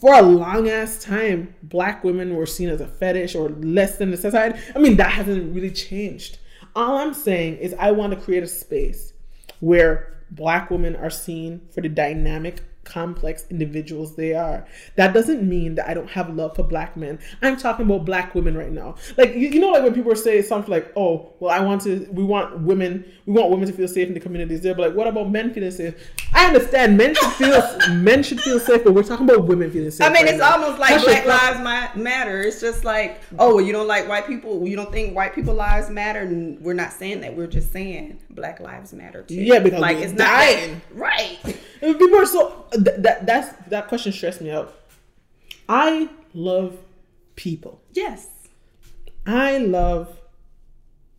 For 0.00 0.14
a 0.14 0.22
long 0.22 0.68
ass 0.68 1.02
time, 1.02 1.56
black 1.64 2.04
women 2.04 2.36
were 2.36 2.46
seen 2.46 2.68
as 2.68 2.80
a 2.80 2.86
fetish 2.86 3.34
or 3.34 3.48
less 3.48 3.96
than 3.96 4.12
the 4.12 4.16
society. 4.16 4.60
I 4.76 4.78
mean, 4.78 4.96
that 4.98 5.10
hasn't 5.10 5.56
really 5.56 5.72
changed. 5.72 6.38
All 6.76 6.98
I'm 6.98 7.14
saying 7.14 7.56
is, 7.56 7.74
I 7.80 7.90
want 7.90 8.12
to 8.12 8.20
create 8.20 8.44
a 8.44 8.46
space 8.46 9.12
where 9.58 10.19
black 10.30 10.70
women 10.70 10.96
are 10.96 11.10
seen 11.10 11.62
for 11.70 11.80
the 11.80 11.88
dynamic, 11.88 12.62
complex 12.90 13.44
individuals 13.50 14.16
they 14.16 14.34
are. 14.34 14.66
That 14.96 15.14
doesn't 15.14 15.48
mean 15.48 15.76
that 15.76 15.88
I 15.88 15.94
don't 15.94 16.10
have 16.10 16.34
love 16.34 16.56
for 16.56 16.62
black 16.64 16.96
men. 16.96 17.18
I'm 17.42 17.56
talking 17.56 17.86
about 17.86 18.04
black 18.04 18.34
women 18.34 18.56
right 18.56 18.72
now. 18.72 18.96
Like 19.16 19.34
you, 19.34 19.48
you 19.48 19.60
know, 19.60 19.70
like 19.70 19.82
when 19.82 19.94
people 19.94 20.14
say 20.16 20.42
something 20.42 20.70
like, 20.70 20.92
"Oh, 20.96 21.32
well, 21.40 21.50
I 21.50 21.60
want 21.60 21.82
to. 21.82 22.06
We 22.10 22.24
want 22.24 22.58
women. 22.60 23.04
We 23.26 23.32
want 23.34 23.50
women 23.50 23.66
to 23.68 23.72
feel 23.72 23.88
safe 23.88 24.08
in 24.08 24.14
the 24.14 24.20
communities." 24.20 24.60
They're 24.62 24.74
like, 24.74 24.94
"What 24.94 25.06
about 25.06 25.30
men 25.30 25.52
feeling 25.54 25.70
safe?" 25.70 25.94
I 26.34 26.46
understand 26.46 26.96
men 26.96 27.14
should 27.14 27.32
feel 27.32 27.78
men 27.94 28.22
should 28.22 28.40
feel 28.40 28.58
safe, 28.60 28.84
but 28.84 28.92
we're 28.94 29.02
talking 29.02 29.28
about 29.28 29.44
women 29.46 29.70
feeling 29.70 29.90
safe. 29.90 30.06
I 30.06 30.12
mean, 30.12 30.24
right 30.24 30.34
it's 30.34 30.40
now. 30.40 30.52
almost 30.54 30.78
like 30.78 30.90
That's 30.90 31.04
Black. 31.04 31.26
Lives 31.26 31.60
Ma- 31.96 32.02
Matter. 32.02 32.40
It's 32.42 32.60
just 32.60 32.84
like, 32.84 33.20
oh, 33.38 33.56
well, 33.56 33.64
you 33.64 33.72
don't 33.72 33.86
like 33.88 34.08
white 34.08 34.26
people. 34.26 34.66
You 34.66 34.76
don't 34.76 34.90
think 34.92 35.14
white 35.16 35.34
people 35.34 35.54
lives 35.54 35.90
matter. 35.90 36.20
And 36.20 36.60
we're 36.60 36.74
not 36.74 36.92
saying 36.92 37.20
that. 37.22 37.36
We're 37.36 37.46
just 37.46 37.72
saying 37.72 38.18
Black 38.30 38.60
Lives 38.60 38.92
Matter 38.92 39.22
too. 39.22 39.34
Yeah, 39.34 39.58
because 39.60 39.80
like 39.80 39.98
it's 39.98 40.12
not 40.12 40.26
dying. 40.26 40.74
that- 40.90 40.94
right. 40.96 41.38
People 41.80 42.16
are 42.16 42.26
so 42.26 42.66
th- 42.84 42.96
that 42.98 43.26
that's 43.26 43.54
that 43.68 43.88
question 43.88 44.12
stressed 44.12 44.40
me 44.40 44.50
out. 44.50 44.74
I 45.68 46.08
love 46.34 46.78
people. 47.36 47.80
Yes. 47.92 48.28
I 49.26 49.58
love 49.58 50.20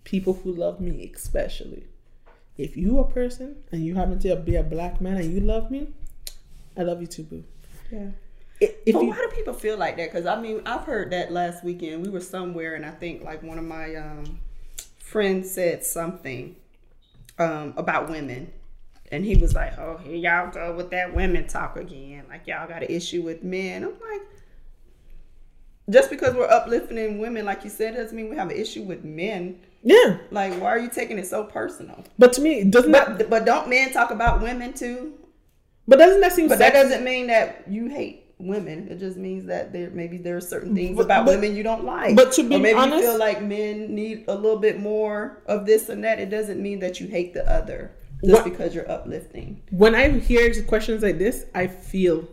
people 0.03 0.33
who 0.33 0.53
love 0.53 0.79
me, 0.79 1.11
especially. 1.15 1.85
If 2.57 2.75
you 2.75 2.99
a 2.99 3.07
person 3.07 3.63
and 3.71 3.85
you 3.85 3.95
happen 3.95 4.19
to 4.19 4.35
be 4.35 4.55
a 4.55 4.63
black 4.63 4.99
man 5.01 5.17
and 5.17 5.33
you 5.33 5.39
love 5.39 5.71
me, 5.71 5.87
I 6.77 6.83
love 6.83 7.01
you 7.01 7.07
too, 7.07 7.23
boo. 7.23 7.43
Yeah. 7.91 8.07
If 8.59 8.93
But 8.93 9.01
you, 9.01 9.09
why 9.09 9.15
do 9.15 9.27
people 9.35 9.53
feel 9.53 9.77
like 9.77 9.97
that? 9.97 10.11
Because 10.11 10.27
I 10.27 10.39
mean, 10.39 10.61
I've 10.65 10.83
heard 10.83 11.11
that 11.11 11.31
last 11.31 11.63
weekend. 11.63 12.05
We 12.05 12.11
were 12.11 12.21
somewhere, 12.21 12.75
and 12.75 12.85
I 12.85 12.91
think 12.91 13.23
like 13.23 13.41
one 13.41 13.57
of 13.57 13.63
my 13.65 13.95
um, 13.95 14.39
friends 14.99 15.49
said 15.49 15.83
something 15.83 16.55
um, 17.39 17.73
about 17.75 18.09
women, 18.09 18.53
and 19.11 19.25
he 19.25 19.35
was 19.35 19.53
like, 19.53 19.77
"Oh, 19.77 19.97
here 19.97 20.15
y'all 20.15 20.51
go 20.51 20.73
with 20.75 20.91
that 20.91 21.13
women 21.13 21.47
talk 21.47 21.77
again. 21.77 22.23
Like 22.29 22.47
y'all 22.47 22.67
got 22.67 22.83
an 22.83 22.89
issue 22.89 23.21
with 23.21 23.43
men." 23.43 23.83
I'm 23.83 23.89
like, 23.91 24.21
just 25.89 26.09
because 26.09 26.33
we're 26.35 26.49
uplifting 26.49 27.19
women, 27.19 27.45
like 27.45 27.63
you 27.63 27.69
said, 27.69 27.95
doesn't 27.95 28.15
mean 28.15 28.29
we 28.29 28.35
have 28.37 28.49
an 28.49 28.55
issue 28.57 28.83
with 28.83 29.03
men. 29.03 29.59
yeah, 29.83 30.17
Like, 30.29 30.53
why 30.61 30.67
are 30.67 30.79
you 30.79 30.89
taking 30.89 31.17
it 31.19 31.27
so 31.27 31.43
personal? 31.43 32.03
but 32.17 32.33
to 32.33 32.41
me, 32.41 32.63
doesn't 32.63 32.91
that? 32.91 33.17
But 33.17 33.29
but 33.29 33.45
don't 33.45 33.67
men 33.69 33.91
talk 33.91 34.11
about 34.11 34.41
women 34.41 34.73
too? 34.73 35.13
But 35.87 35.97
doesn't 35.99 36.21
that 36.21 36.31
seem? 36.33 36.47
But 36.47 36.59
that 36.59 36.73
doesn't 36.73 37.03
mean 37.03 37.27
that 37.27 37.65
you 37.67 37.87
hate 37.87 38.25
women. 38.37 38.87
It 38.89 38.99
just 38.99 39.17
means 39.17 39.45
that 39.47 39.73
there 39.73 39.89
maybe 39.89 40.17
there 40.17 40.37
are 40.37 40.41
certain 40.41 40.73
things 40.73 40.95
But- 40.95 41.05
about 41.05 41.25
but- 41.25 41.35
women 41.35 41.55
you 41.55 41.63
don't 41.63 41.83
like. 41.83 42.15
but 42.15 42.31
to 42.33 42.43
be 42.43 42.55
or 42.55 42.59
maybe 42.59 42.77
honest- 42.77 43.03
you 43.03 43.09
feel 43.09 43.19
like 43.19 43.41
men 43.41 43.93
need 43.93 44.25
a 44.27 44.35
little 44.35 44.59
bit 44.59 44.79
more 44.79 45.41
of 45.47 45.65
this 45.65 45.89
and 45.89 46.03
that. 46.05 46.19
It 46.19 46.29
doesn't 46.29 46.61
mean 46.61 46.79
that 46.79 46.99
you 47.01 47.07
hate 47.07 47.33
the 47.33 47.47
other 47.51 47.91
just 48.23 48.33
What- 48.33 48.43
because 48.43 48.73
you're 48.75 48.89
uplifting. 48.89 49.61
when 49.71 49.95
I 49.95 50.09
hear 50.09 50.51
questions 50.63 51.03
like 51.03 51.17
this, 51.17 51.45
I 51.55 51.67
feel 51.67 52.27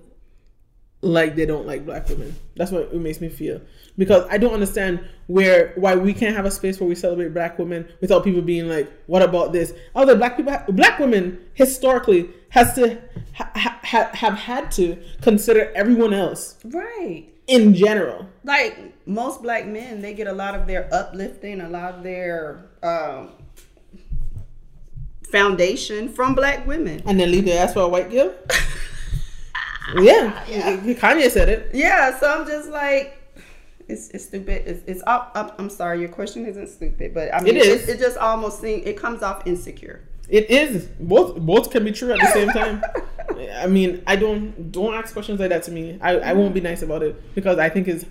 like 1.00 1.36
they 1.36 1.46
don't 1.46 1.66
like 1.66 1.86
black 1.86 2.08
women. 2.08 2.34
That's 2.56 2.72
what 2.72 2.90
it 2.92 3.00
makes 3.00 3.20
me 3.20 3.28
feel 3.28 3.60
because 3.96 4.26
I 4.30 4.38
don't 4.38 4.52
understand 4.52 5.00
where 5.28 5.72
why 5.76 5.94
we 5.94 6.12
can't 6.12 6.34
have 6.34 6.44
a 6.44 6.50
space 6.50 6.80
where 6.80 6.88
we 6.88 6.96
celebrate 6.96 7.32
black 7.32 7.56
women 7.58 7.86
without 8.00 8.24
people 8.24 8.42
being 8.42 8.68
like, 8.68 8.90
"What 9.06 9.22
about 9.22 9.52
this?" 9.52 9.72
Other 9.94 10.16
black 10.16 10.36
people, 10.36 10.52
black 10.70 10.98
women 10.98 11.38
historically 11.54 12.30
has 12.48 12.74
to 12.74 12.98
ha, 13.34 13.48
ha, 13.54 14.10
have 14.12 14.34
had 14.34 14.72
to 14.72 14.96
consider 15.20 15.70
everyone 15.76 16.12
else, 16.12 16.56
right? 16.64 17.26
In 17.46 17.74
general, 17.74 18.26
like 18.42 18.76
most 19.06 19.40
black 19.40 19.66
men, 19.66 20.02
they 20.02 20.14
get 20.14 20.26
a 20.26 20.32
lot 20.32 20.54
of 20.56 20.66
their 20.66 20.92
uplifting, 20.92 21.60
a 21.60 21.68
lot 21.68 21.94
of 21.94 22.02
their 22.02 22.64
um, 22.82 23.30
foundation 25.30 26.08
from 26.08 26.34
black 26.34 26.66
women, 26.66 27.02
and 27.06 27.18
then 27.18 27.30
leave 27.30 27.44
their 27.44 27.62
ass 27.62 27.74
for 27.74 27.82
a 27.82 27.88
white 27.88 28.10
girl. 28.10 28.32
yeah, 29.96 30.44
yeah, 30.48 30.76
Kanye 30.94 31.30
said 31.30 31.48
it. 31.48 31.70
Yeah, 31.74 32.18
so 32.18 32.30
I'm 32.30 32.46
just 32.46 32.70
like, 32.70 33.18
it's, 33.88 34.10
it's 34.10 34.24
stupid. 34.24 34.64
It's, 34.66 34.82
it's 34.86 35.02
up, 35.06 35.32
up, 35.34 35.54
I'm 35.58 35.70
sorry, 35.70 36.00
your 36.00 36.10
question 36.10 36.46
isn't 36.46 36.68
stupid, 36.68 37.14
but 37.14 37.34
I 37.34 37.40
mean, 37.40 37.56
it 37.56 37.64
is. 37.64 37.88
It, 37.88 37.96
it 37.96 37.98
just 37.98 38.18
almost 38.18 38.60
seems 38.60 38.86
it 38.86 38.96
comes 38.96 39.22
off 39.22 39.46
insecure. 39.46 40.00
It 40.28 40.50
is 40.50 40.86
both. 41.00 41.36
Both 41.38 41.70
can 41.70 41.84
be 41.84 41.92
true 41.92 42.12
at 42.12 42.20
the 42.20 42.30
same 42.32 42.48
time. 42.50 42.82
I 43.56 43.66
mean, 43.66 44.02
I 44.06 44.16
don't 44.16 44.72
don't 44.72 44.94
ask 44.94 45.12
questions 45.12 45.40
like 45.40 45.48
that 45.50 45.62
to 45.64 45.70
me. 45.70 45.98
I, 46.00 46.18
I 46.18 46.32
won't 46.34 46.54
be 46.54 46.60
nice 46.60 46.82
about 46.82 47.02
it 47.02 47.34
because 47.34 47.58
I 47.58 47.68
think 47.68 47.88
it's 47.88 48.04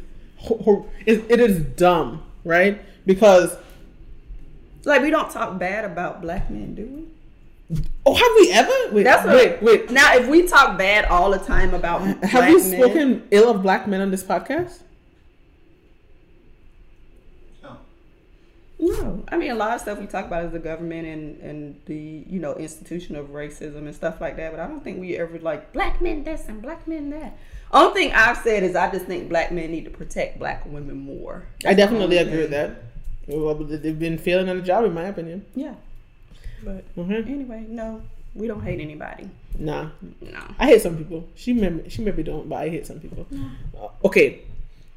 it 1.06 1.40
is 1.40 1.62
dumb, 1.76 2.24
right? 2.44 2.82
Because 3.06 3.56
like 4.86 5.02
we 5.02 5.10
don't 5.10 5.32
talk 5.32 5.58
bad 5.58 5.86
about 5.86 6.22
black 6.22 6.50
men, 6.50 6.76
do 6.76 6.86
we? 6.86 7.08
Oh, 8.06 8.16
have 8.16 8.32
we 8.38 8.52
ever? 8.52 8.96
Wait, 8.96 9.04
That's 9.04 9.26
wait, 9.28 9.62
wait. 9.62 9.92
Now, 9.92 10.16
if 10.16 10.28
we 10.28 10.48
talk 10.48 10.78
bad 10.78 11.06
all 11.06 11.32
the 11.32 11.40
time 11.40 11.74
about 11.74 12.02
have 12.24 12.54
we 12.54 12.62
spoken 12.62 13.10
men, 13.10 13.28
ill 13.32 13.50
of 13.50 13.62
black 13.62 13.88
men 13.88 14.00
on 14.00 14.10
this 14.10 14.24
podcast? 14.24 14.84
No. 17.62 17.78
no, 18.80 19.26
I 19.28 19.36
mean 19.36 19.52
a 19.52 19.56
lot 19.56 19.76
of 19.76 19.82
stuff 19.82 20.00
we 20.00 20.08
talk 20.08 20.26
about 20.26 20.46
is 20.46 20.54
the 20.54 20.60
government 20.60 21.08
and 21.08 21.42
and 21.42 21.82
the 21.88 22.24
you 22.30 22.40
know 22.40 22.54
institution 22.56 23.18
of 23.18 23.28
racism 23.28 23.80
and 23.80 23.94
stuff 23.94 24.22
like 24.22 24.38
that. 24.38 24.52
But 24.52 24.62
I 24.62 24.68
don't 24.68 24.82
think 24.82 25.02
we 25.02 25.18
ever 25.18 25.38
like 25.40 25.74
black 25.74 26.02
men 26.02 26.24
this 26.24 26.48
and 26.48 26.62
black 26.62 26.88
men 26.88 27.10
that. 27.10 27.38
Only 27.74 27.94
thing 27.94 28.14
I've 28.14 28.38
said 28.38 28.64
is 28.64 28.78
I 28.78 28.90
just 28.92 29.08
think 29.08 29.28
black 29.28 29.52
men 29.52 29.72
need 29.72 29.84
to 29.84 29.92
protect 29.92 30.40
black 30.40 30.66
women 30.66 30.98
more. 30.98 31.48
That's 31.62 31.74
I 31.74 31.76
definitely 31.76 32.18
agree 32.18 32.38
with 32.38 32.52
that. 32.52 32.82
Well, 33.28 33.56
they've 33.56 34.00
been 34.00 34.18
failing 34.18 34.50
on 34.50 34.58
the 34.58 34.64
job, 34.64 34.86
in 34.86 34.94
my 34.94 35.04
opinion. 35.04 35.46
Yeah. 35.54 35.76
But 36.64 36.96
mm-hmm. 36.96 37.12
anyway, 37.12 37.66
no, 37.68 38.02
we 38.34 38.48
don't 38.48 38.64
hate 38.64 38.80
anybody. 38.80 39.30
Nah. 39.58 39.90
No. 40.22 40.40
I 40.58 40.68
hate 40.68 40.82
some 40.82 40.98
people. 40.98 41.28
She 41.36 41.54
maybe 41.54 41.90
she 41.90 42.02
maybe 42.02 42.24
don't, 42.24 42.48
but 42.48 42.56
I 42.56 42.70
hate 42.70 42.88
some 42.88 43.00
people. 43.00 43.28
No. 43.30 43.50
Uh, 43.80 43.90
okay. 44.06 44.42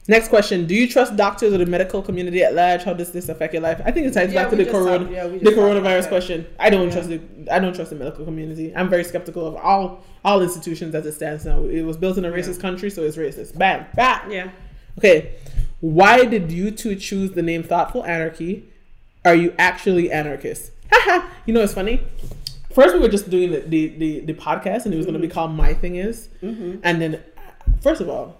Next 0.09 0.29
question: 0.29 0.67
Do 0.67 0.75
you 0.75 0.89
trust 0.89 1.17
doctors 1.17 1.53
or 1.53 1.59
the 1.59 1.67
medical 1.67 2.03
community 2.03 2.43
at 2.43 2.55
large? 2.55 2.83
How 2.83 2.95
does 2.95 3.13
this 3.13 3.29
affect 3.29 3.53
your 3.53 3.63
life? 3.63 3.81
I 3.85 3.91
think 3.91 4.07
it 4.07 4.15
ties 4.15 4.33
yeah, 4.33 4.43
back 4.43 4.51
to 4.51 4.57
the 4.57 4.65
corona, 4.65 5.05
talk, 5.05 5.13
yeah, 5.13 5.27
the 5.27 5.51
coronavirus 5.51 6.09
question. 6.09 6.47
I 6.59 6.71
don't 6.71 6.87
yeah. 6.87 6.93
trust 6.93 7.09
the 7.09 7.21
I 7.51 7.59
don't 7.59 7.75
trust 7.75 7.91
the 7.91 7.97
medical 7.97 8.25
community. 8.25 8.75
I'm 8.75 8.89
very 8.89 9.05
skeptical 9.05 9.47
of 9.47 9.57
all 9.57 10.03
all 10.25 10.43
institutions 10.43 10.95
as 10.95 11.07
it 11.07 11.13
stands 11.13 11.45
now. 11.45 11.65
It 11.65 11.83
was 11.83 11.97
built 11.97 12.19
in 12.19 12.25
a 12.25 12.31
racist 12.31 12.61
country, 12.61 12.91
so 12.91 13.03
it's 13.03 13.17
racist. 13.17 13.57
Bam, 13.57 13.87
bam. 13.95 14.31
Yeah. 14.31 14.51
Okay. 14.99 15.35
Why 15.81 16.25
did 16.25 16.53
you 16.53 16.71
two 16.71 16.95
choose 16.97 17.33
the 17.33 17.43
name 17.43 17.63
Thoughtful 17.63 18.05
Anarchy? 18.05 18.69
Are 19.25 19.35
you 19.35 19.55
actually 19.59 20.13
anarchists? 20.13 20.71
you 21.47 21.55
know, 21.55 21.61
it's 21.61 21.75
funny. 21.75 22.03
First, 22.73 22.95
we 22.95 23.01
were 23.01 23.09
just 23.09 23.31
doing 23.31 23.51
the 23.51 23.61
the, 23.61 23.89
the, 23.89 24.21
the 24.21 24.35
podcast, 24.35 24.85
and 24.85 24.95
it 24.95 24.97
was 24.97 25.07
mm-hmm. 25.07 25.13
going 25.13 25.23
to 25.23 25.29
be 25.29 25.33
called 25.33 25.53
My 25.53 25.75
Thing 25.75 25.97
Is, 25.97 26.29
mm-hmm. 26.43 26.79
and 26.83 27.01
then, 27.01 27.23
first 27.83 28.01
of 28.01 28.09
all, 28.09 28.37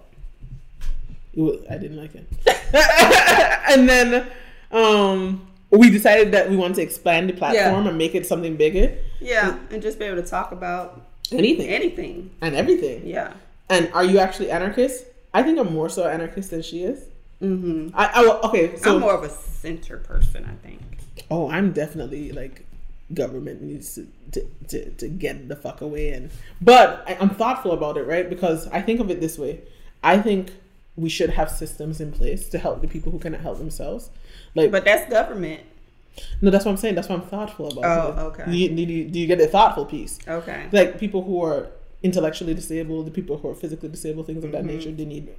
was, 1.35 1.59
I 1.69 1.77
didn't 1.77 1.97
like 1.97 2.11
it. 2.15 2.25
and 3.69 3.89
then 3.89 4.27
um, 4.71 5.47
we 5.69 5.89
decided 5.89 6.31
that 6.33 6.49
we 6.49 6.55
wanted 6.55 6.75
to 6.75 6.81
expand 6.81 7.29
the 7.29 7.33
platform 7.33 7.83
yeah. 7.83 7.89
and 7.89 7.97
make 7.97 8.15
it 8.15 8.25
something 8.25 8.55
bigger. 8.55 8.95
Yeah, 9.19 9.57
and 9.69 9.81
just 9.81 9.99
be 9.99 10.05
able 10.05 10.21
to 10.21 10.27
talk 10.27 10.51
about 10.51 11.01
anything, 11.31 11.67
anything, 11.67 12.31
and 12.41 12.55
everything. 12.55 13.05
Yeah. 13.05 13.33
And 13.69 13.91
are 13.93 14.03
you 14.03 14.19
actually 14.19 14.51
anarchist? 14.51 15.05
I 15.33 15.43
think 15.43 15.57
I'm 15.57 15.73
more 15.73 15.89
so 15.89 16.07
anarchist 16.07 16.51
than 16.51 16.61
she 16.61 16.83
is. 16.83 17.05
Mm-hmm. 17.41 17.89
I, 17.93 18.05
I 18.05 18.39
okay. 18.47 18.77
So 18.77 18.95
I'm 18.95 19.01
more 19.01 19.13
of 19.13 19.23
a 19.23 19.29
center 19.29 19.97
person. 19.97 20.45
I 20.45 20.55
think. 20.65 20.81
Oh, 21.29 21.49
I'm 21.49 21.71
definitely 21.71 22.31
like 22.31 22.65
government 23.13 23.61
needs 23.61 23.95
to, 23.95 24.07
to, 24.31 24.45
to, 24.69 24.89
to 24.91 25.07
get 25.09 25.49
the 25.49 25.55
fuck 25.55 25.81
away 25.81 26.13
and 26.13 26.31
but 26.61 27.03
I, 27.05 27.17
I'm 27.19 27.31
thoughtful 27.31 27.73
about 27.73 27.97
it 27.97 28.03
right 28.03 28.29
because 28.29 28.69
I 28.69 28.81
think 28.81 29.01
of 29.01 29.11
it 29.11 29.19
this 29.19 29.37
way 29.37 29.59
I 30.01 30.17
think 30.19 30.51
we 30.95 31.09
should 31.09 31.31
have 31.31 31.49
systems 31.49 32.01
in 32.01 32.11
place 32.11 32.49
to 32.49 32.57
help 32.57 32.81
the 32.81 32.87
people 32.87 33.11
who 33.11 33.19
cannot 33.19 33.41
help 33.41 33.57
themselves. 33.57 34.09
Like, 34.55 34.71
but 34.71 34.83
that's 34.83 35.09
government. 35.09 35.61
No, 36.41 36.51
that's 36.51 36.65
what 36.65 36.71
I'm 36.71 36.77
saying. 36.77 36.95
That's 36.95 37.07
what 37.07 37.21
I'm 37.21 37.27
thoughtful 37.27 37.77
about. 37.77 38.17
Oh, 38.17 38.25
okay. 38.27 38.45
Do 38.45 38.57
you, 38.57 38.69
do 38.69 38.81
you, 38.81 39.05
do 39.05 39.19
you 39.19 39.27
get 39.27 39.37
the 39.37 39.47
thoughtful 39.47 39.85
piece? 39.85 40.19
Okay. 40.27 40.67
Like 40.71 40.99
people 40.99 41.23
who 41.23 41.41
are 41.43 41.69
intellectually 42.03 42.53
disabled, 42.53 43.07
the 43.07 43.11
people 43.11 43.37
who 43.37 43.49
are 43.49 43.55
physically 43.55 43.89
disabled, 43.89 44.27
things 44.27 44.43
of 44.43 44.51
that 44.51 44.59
mm-hmm. 44.59 44.67
nature, 44.67 44.91
they 44.91 45.05
need 45.05 45.29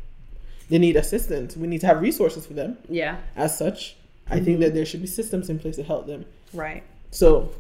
they 0.69 0.79
need 0.79 0.97
assistance. 0.97 1.57
We 1.57 1.67
need 1.67 1.81
to 1.81 1.87
have 1.87 2.01
resources 2.01 2.47
for 2.47 2.55
them. 2.55 2.79
Yeah. 2.89 3.19
As 3.37 3.57
such, 3.57 3.97
mm-hmm. 4.25 4.33
I 4.33 4.37
think 4.37 4.47
mm-hmm. 4.47 4.61
that 4.63 4.75
there 4.75 4.87
should 4.87 5.01
be 5.01 5.07
systems 5.07 5.51
in 5.51 5.59
place 5.59 5.77
to 5.77 5.83
help 5.83 6.07
them. 6.07 6.25
Right. 6.53 6.83
So. 7.11 7.51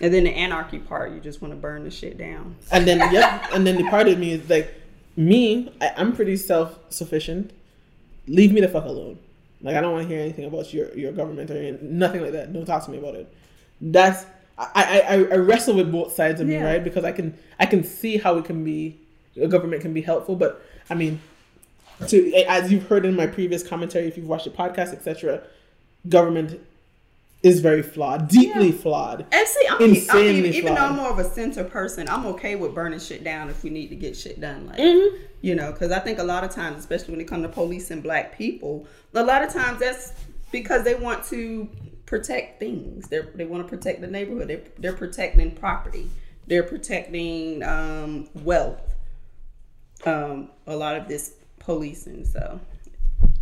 And 0.00 0.14
then 0.14 0.24
the 0.24 0.30
anarchy 0.30 0.78
part, 0.78 1.12
you 1.12 1.20
just 1.20 1.42
want 1.42 1.52
to 1.52 1.56
burn 1.58 1.84
the 1.84 1.90
shit 1.90 2.18
down. 2.18 2.56
And 2.70 2.86
then 2.86 2.98
yep, 3.12 3.48
and 3.52 3.66
then 3.66 3.76
the 3.76 3.90
part 3.90 4.06
of 4.06 4.16
me 4.18 4.32
is 4.32 4.48
like 4.48 4.72
me, 5.16 5.72
I, 5.80 5.92
am 5.96 6.14
pretty 6.14 6.36
self 6.36 6.78
sufficient. 6.88 7.52
Leave 8.28 8.52
me 8.52 8.60
the 8.60 8.68
fuck 8.68 8.84
alone. 8.84 9.18
Like 9.60 9.74
I 9.74 9.80
don't 9.80 9.92
want 9.92 10.08
to 10.08 10.14
hear 10.14 10.22
anything 10.22 10.44
about 10.44 10.72
your 10.72 10.96
your 10.96 11.10
government 11.10 11.50
or 11.50 11.56
anything, 11.56 11.98
nothing 11.98 12.22
like 12.22 12.30
that. 12.30 12.52
Don't 12.52 12.64
talk 12.64 12.84
to 12.84 12.92
me 12.92 12.98
about 12.98 13.16
it. 13.16 13.34
That's 13.80 14.24
I, 14.56 15.02
I, 15.08 15.14
I 15.34 15.36
wrestle 15.36 15.74
with 15.74 15.90
both 15.90 16.14
sides 16.14 16.40
of 16.40 16.48
yeah. 16.48 16.60
me, 16.60 16.64
right? 16.64 16.84
Because 16.84 17.04
I 17.04 17.10
can 17.10 17.36
I 17.58 17.66
can 17.66 17.82
see 17.82 18.18
how 18.18 18.38
it 18.38 18.44
can 18.44 18.62
be 18.62 19.00
a 19.40 19.48
government 19.48 19.82
can 19.82 19.92
be 19.92 20.02
helpful, 20.02 20.36
but 20.36 20.64
I 20.90 20.94
mean, 20.94 21.20
to 22.06 22.32
as 22.44 22.70
you've 22.70 22.86
heard 22.86 23.04
in 23.04 23.16
my 23.16 23.26
previous 23.26 23.66
commentary, 23.66 24.06
if 24.06 24.16
you've 24.16 24.28
watched 24.28 24.44
the 24.44 24.50
podcast, 24.50 24.92
etc., 24.92 25.42
government 26.08 26.60
is 27.42 27.60
very 27.60 27.82
flawed, 27.82 28.28
deeply 28.28 28.70
yeah. 28.70 28.76
flawed. 28.76 29.26
And 29.30 29.46
see, 29.46 29.66
I'm, 29.68 29.80
insanely 29.80 30.28
I 30.28 30.32
mean, 30.32 30.44
even 30.46 30.62
flawed. 30.62 30.78
though 30.78 30.84
I'm 30.86 30.96
more 30.96 31.10
of 31.10 31.18
a 31.18 31.24
center 31.24 31.64
person, 31.64 32.08
I'm 32.08 32.26
okay 32.26 32.56
with 32.56 32.74
burning 32.74 32.98
shit 32.98 33.22
down 33.22 33.48
if 33.48 33.62
we 33.62 33.70
need 33.70 33.88
to 33.88 33.96
get 33.96 34.16
shit 34.16 34.40
done. 34.40 34.66
Like, 34.66 34.78
mm-hmm. 34.78 35.16
you 35.40 35.54
know, 35.54 35.70
because 35.70 35.92
I 35.92 36.00
think 36.00 36.18
a 36.18 36.24
lot 36.24 36.42
of 36.42 36.50
times, 36.50 36.78
especially 36.78 37.12
when 37.12 37.20
it 37.20 37.28
comes 37.28 37.44
to 37.44 37.48
police 37.48 37.90
and 37.90 38.02
black 38.02 38.36
people, 38.36 38.86
a 39.14 39.22
lot 39.22 39.42
of 39.42 39.52
times 39.52 39.80
that's 39.80 40.12
because 40.50 40.82
they 40.84 40.94
want 40.94 41.24
to 41.26 41.68
protect 42.06 42.58
things. 42.58 43.08
They 43.08 43.20
they 43.34 43.44
want 43.44 43.64
to 43.64 43.68
protect 43.68 44.00
the 44.00 44.08
neighborhood. 44.08 44.48
They're, 44.48 44.62
they're 44.78 44.92
protecting 44.96 45.52
property. 45.52 46.10
They're 46.48 46.64
protecting 46.64 47.62
um, 47.62 48.28
wealth. 48.34 48.94
Um, 50.06 50.50
a 50.66 50.74
lot 50.74 50.96
of 50.96 51.08
this 51.08 51.34
policing. 51.68 52.24
So 52.24 52.58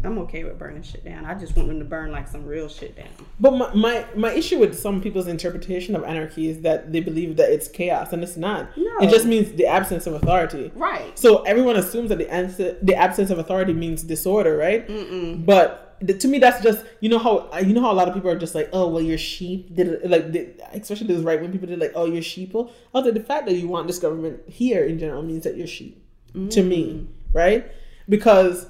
I'm 0.03 0.19
okay 0.19 0.43
with 0.43 0.59
burning 0.59 0.83
shit 0.83 1.05
down. 1.05 1.25
I 1.25 1.35
just 1.35 1.55
want 1.55 1.69
them 1.69 1.79
to 1.79 1.85
burn 1.85 2.11
like 2.11 2.27
some 2.27 2.45
real 2.45 2.69
shit 2.69 2.97
down. 2.97 3.07
But 3.39 3.53
my, 3.53 3.73
my, 3.73 4.07
my 4.17 4.33
issue 4.33 4.59
with 4.59 4.77
some 4.77 5.01
people's 5.01 5.29
interpretation 5.29 5.95
of 5.95 6.03
anarchy 6.03 6.49
is 6.49 6.61
that 6.63 6.93
they 6.93 6.99
believe 6.99 7.37
that 7.37 7.51
it's 7.51 7.69
chaos, 7.69 8.13
and 8.13 8.25
it's 8.25 8.37
not. 8.37 8.77
No. 8.77 8.99
It 9.01 9.11
just 9.11 9.27
means 9.27 9.53
the 9.53 9.67
absence 9.67 10.09
of 10.09 10.15
authority. 10.15 10.73
Right. 10.75 11.17
So 11.17 11.43
everyone 11.45 11.77
assumes 11.77 12.09
that 12.09 12.19
the 12.19 12.29
answer, 12.29 12.77
the 12.83 12.97
absence 12.97 13.31
of 13.31 13.39
authority 13.39 13.73
means 13.73 14.03
disorder, 14.03 14.57
right? 14.57 14.87
Mm-mm. 14.89 15.47
But 15.47 15.97
the, 16.01 16.15
to 16.15 16.27
me, 16.27 16.41
that's 16.41 16.63
just 16.65 16.85
you 16.99 17.09
know 17.09 17.19
how 17.19 17.57
you 17.61 17.73
know 17.73 17.81
how 17.81 17.93
a 17.93 17.95
lot 17.95 18.09
of 18.09 18.15
people 18.15 18.29
are 18.29 18.39
just 18.39 18.57
like, 18.57 18.69
oh 18.73 18.89
well, 18.89 19.03
you're 19.03 19.19
sheep. 19.19 19.73
Did 19.73 20.01
like 20.11 20.33
did, 20.33 20.61
especially 20.73 21.07
those 21.07 21.23
right 21.23 21.41
when 21.41 21.53
people 21.53 21.69
did 21.69 21.79
like, 21.79 21.93
oh 21.95 22.07
you're 22.07 22.23
sheeple. 22.23 22.73
Although 22.93 23.13
the 23.13 23.21
fact 23.21 23.47
that 23.47 23.55
you 23.55 23.69
want 23.69 23.87
this 23.87 24.01
government 24.01 24.41
here 24.49 24.85
in 24.85 24.99
general 24.99 25.23
means 25.23 25.45
that 25.45 25.57
you're 25.57 25.67
sheep. 25.69 26.03
Mm-hmm. 26.35 26.49
To 26.49 26.63
me, 26.63 26.85
mm. 26.93 27.07
right? 27.33 27.73
Because 28.09 28.67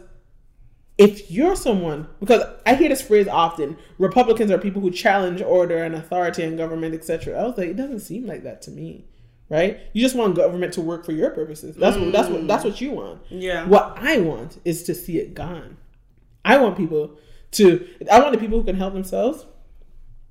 if 0.99 1.31
you're 1.31 1.57
someone 1.57 2.09
because 2.21 2.43
I 2.65 2.75
hear 2.75 2.89
this 2.89 3.03
phrase 3.03 3.29
often, 3.29 3.77
Republicans 3.99 4.51
are 4.51 4.59
people 4.59 4.81
who 4.81 4.91
challenge 4.91 5.43
order 5.43 5.83
and 5.83 5.95
authority 5.95 6.43
and 6.43 6.57
government, 6.57 6.95
etc. 6.95 7.39
I 7.39 7.45
was 7.45 7.59
like, 7.59 7.69
it 7.69 7.77
doesn't 7.77 8.01
seem 8.01 8.27
like 8.27 8.45
that 8.45 8.63
to 8.63 8.71
me. 8.71 9.05
Right? 9.49 9.79
You 9.93 10.03
just 10.03 10.17
want 10.17 10.35
government 10.35 10.73
to 10.73 10.81
work 10.81 11.05
for 11.05 11.13
your 11.13 11.31
purposes. 11.31 11.77
That's 11.77 11.97
mm. 11.97 12.07
what 12.07 12.13
that's 12.13 12.29
what 12.29 12.49
that's 12.49 12.65
what 12.65 12.81
you 12.81 12.93
want. 12.93 13.21
Yeah. 13.29 13.67
What 13.67 13.95
I 13.97 14.19
want 14.19 14.59
is 14.65 14.83
to 14.85 14.95
see 14.95 15.19
it 15.19 15.35
gone. 15.35 15.77
I 16.45 16.59
want 16.59 16.77
people 16.77 17.17
to 17.53 17.87
I 18.11 18.21
want 18.21 18.33
the 18.33 18.39
people 18.39 18.59
who 18.59 18.65
can 18.65 18.77
help 18.77 18.95
themselves 18.95 19.47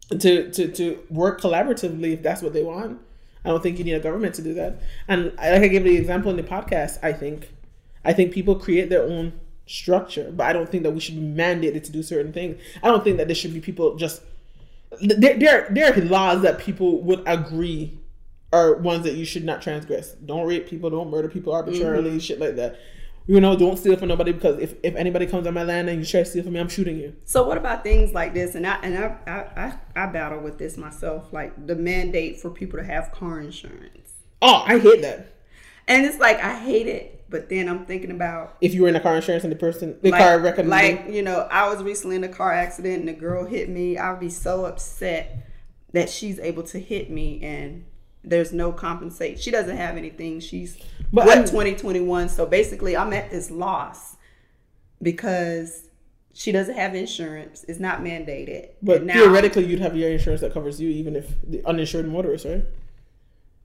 to 0.10 0.52
to 0.52 0.68
to 0.72 1.00
work 1.10 1.40
collaboratively 1.40 2.14
if 2.14 2.24
that's 2.24 2.42
what 2.42 2.54
they 2.54 2.64
want. 2.64 3.00
I 3.46 3.50
don't 3.50 3.62
think 3.62 3.78
you 3.78 3.86
need 3.86 3.94
a 3.94 4.00
government 4.00 4.36
to 4.36 4.42
do 4.42 4.56
that. 4.56 4.82
And 5.08 5.26
like 5.36 5.62
I 5.62 5.68
gave 5.68 5.84
the 5.84 5.96
example 5.96 6.32
in 6.32 6.38
the 6.38 6.44
podcast, 6.44 6.98
I 7.04 7.14
think 7.14 7.54
I 8.06 8.14
think 8.14 8.32
people 8.34 8.56
create 8.56 8.90
their 8.90 9.04
own 9.04 9.34
structure. 9.66 10.32
But 10.32 10.46
I 10.46 10.54
don't 10.54 10.70
think 10.70 10.84
that 10.84 10.92
we 10.92 11.00
should 11.00 11.16
be 11.16 11.22
mandated 11.22 11.84
to 11.84 11.92
do 11.92 12.04
certain 12.04 12.32
things. 12.32 12.62
I 12.84 12.88
don't 12.88 13.04
think 13.04 13.18
that 13.18 13.28
there 13.28 13.36
should 13.36 13.54
be 13.54 13.62
people 13.62 13.96
just 13.96 14.22
there 15.02 15.38
there 15.38 15.68
there 15.72 15.94
are 15.94 16.02
laws 16.02 16.42
that 16.44 16.60
people 16.60 17.02
would 17.02 17.22
agree 17.26 18.00
are 18.54 18.76
ones 18.76 19.04
that 19.04 19.16
you 19.16 19.26
should 19.26 19.44
not 19.44 19.62
transgress. 19.62 20.12
Don't 20.14 20.48
rape 20.48 20.68
people, 20.68 20.90
don't 20.90 21.10
murder 21.10 21.28
people 21.28 21.54
arbitrarily, 21.54 22.12
mm-hmm. 22.12 22.20
shit 22.20 22.40
like 22.40 22.56
that. 22.56 22.80
You 23.28 23.42
know, 23.42 23.58
don't 23.58 23.78
steal 23.78 23.98
from 23.98 24.10
nobody 24.10 24.32
because 24.32 24.60
if, 24.60 24.76
if 24.84 24.96
anybody 24.96 25.26
comes 25.26 25.48
on 25.48 25.56
my 25.56 25.64
land 25.64 25.90
and 25.90 26.00
you 26.00 26.06
try 26.06 26.20
to 26.22 26.26
steal 26.26 26.44
from 26.44 26.54
me, 26.54 26.60
I'm 26.60 26.70
shooting 26.70 26.98
you. 26.98 27.16
So 27.26 27.46
what 27.46 27.58
about 27.58 27.84
things 27.84 28.14
like 28.14 28.36
this? 28.36 28.54
And 28.54 28.68
I 28.68 28.76
and 28.84 28.98
I 28.98 29.18
I, 29.28 29.74
I, 29.96 30.04
I 30.04 30.06
battle 30.08 30.40
with 30.40 30.60
this 30.60 30.78
myself, 30.78 31.34
like 31.34 31.68
the 31.68 31.76
mandate 31.76 32.40
for 32.40 32.52
people 32.52 32.78
to 32.78 32.86
have 32.86 33.12
car 33.12 33.40
insurance. 33.40 34.12
Oh, 34.42 34.64
I 34.66 34.78
hate 34.78 35.02
that. 35.02 35.34
And 35.88 36.06
it's 36.06 36.20
like 36.20 36.40
I 36.40 36.58
hate 36.60 36.88
it, 36.88 37.15
but 37.36 37.50
then 37.50 37.68
I'm 37.68 37.86
thinking 37.86 38.12
about 38.12 38.56
If 38.62 38.74
you 38.74 38.84
were 38.84 38.88
in 38.88 38.96
a 38.96 39.02
car 39.02 39.18
insurance 39.18 39.44
and 39.44 39.52
the 39.52 39.58
person, 39.58 39.98
the 40.02 40.12
like, 40.12 40.22
car 40.22 40.40
recommended, 40.40 41.06
like 41.06 41.14
you 41.14 41.22
know, 41.22 41.50
I 41.52 41.68
was 41.68 41.84
recently 41.84 42.16
in 42.16 42.24
a 42.24 42.30
car 42.30 42.54
accident 42.54 43.00
and 43.00 43.10
the 43.10 43.14
girl 43.14 43.46
hit 43.46 43.68
me. 43.68 43.98
I'd 43.98 44.22
be 44.22 44.30
so 44.30 44.64
upset 44.64 45.46
that 45.92 46.10
she's 46.10 46.40
able 46.40 46.64
to 46.64 46.80
hit 46.80 47.10
me 47.10 47.44
and 47.44 47.84
there's 48.24 48.54
no 48.54 48.72
compensate. 48.72 49.38
She 49.42 49.52
doesn't 49.52 49.76
have 49.76 49.98
anything. 49.98 50.40
She's 50.40 50.78
But 51.12 51.26
what 51.26 51.38
I'm- 51.38 51.46
2021. 51.46 52.30
So 52.30 52.46
basically, 52.46 52.96
I'm 52.96 53.12
at 53.12 53.32
this 53.32 53.52
loss 53.52 54.16
because 55.02 55.90
she 56.34 56.54
doesn't 56.54 56.76
have 56.76 56.96
insurance. 56.96 57.66
It's 57.68 57.82
not 57.82 58.00
mandated. 58.02 58.70
but 58.82 59.04
now- 59.04 59.16
theoretically, 59.16 59.66
you'd 59.66 59.82
have 59.82 59.98
your 59.98 60.10
insurance 60.10 60.40
that 60.40 60.54
covers 60.54 60.80
you, 60.80 60.88
even 60.88 61.18
if 61.18 61.34
the 61.46 61.62
uninsured 61.66 62.08
motorist, 62.08 62.46
right? 62.46 62.64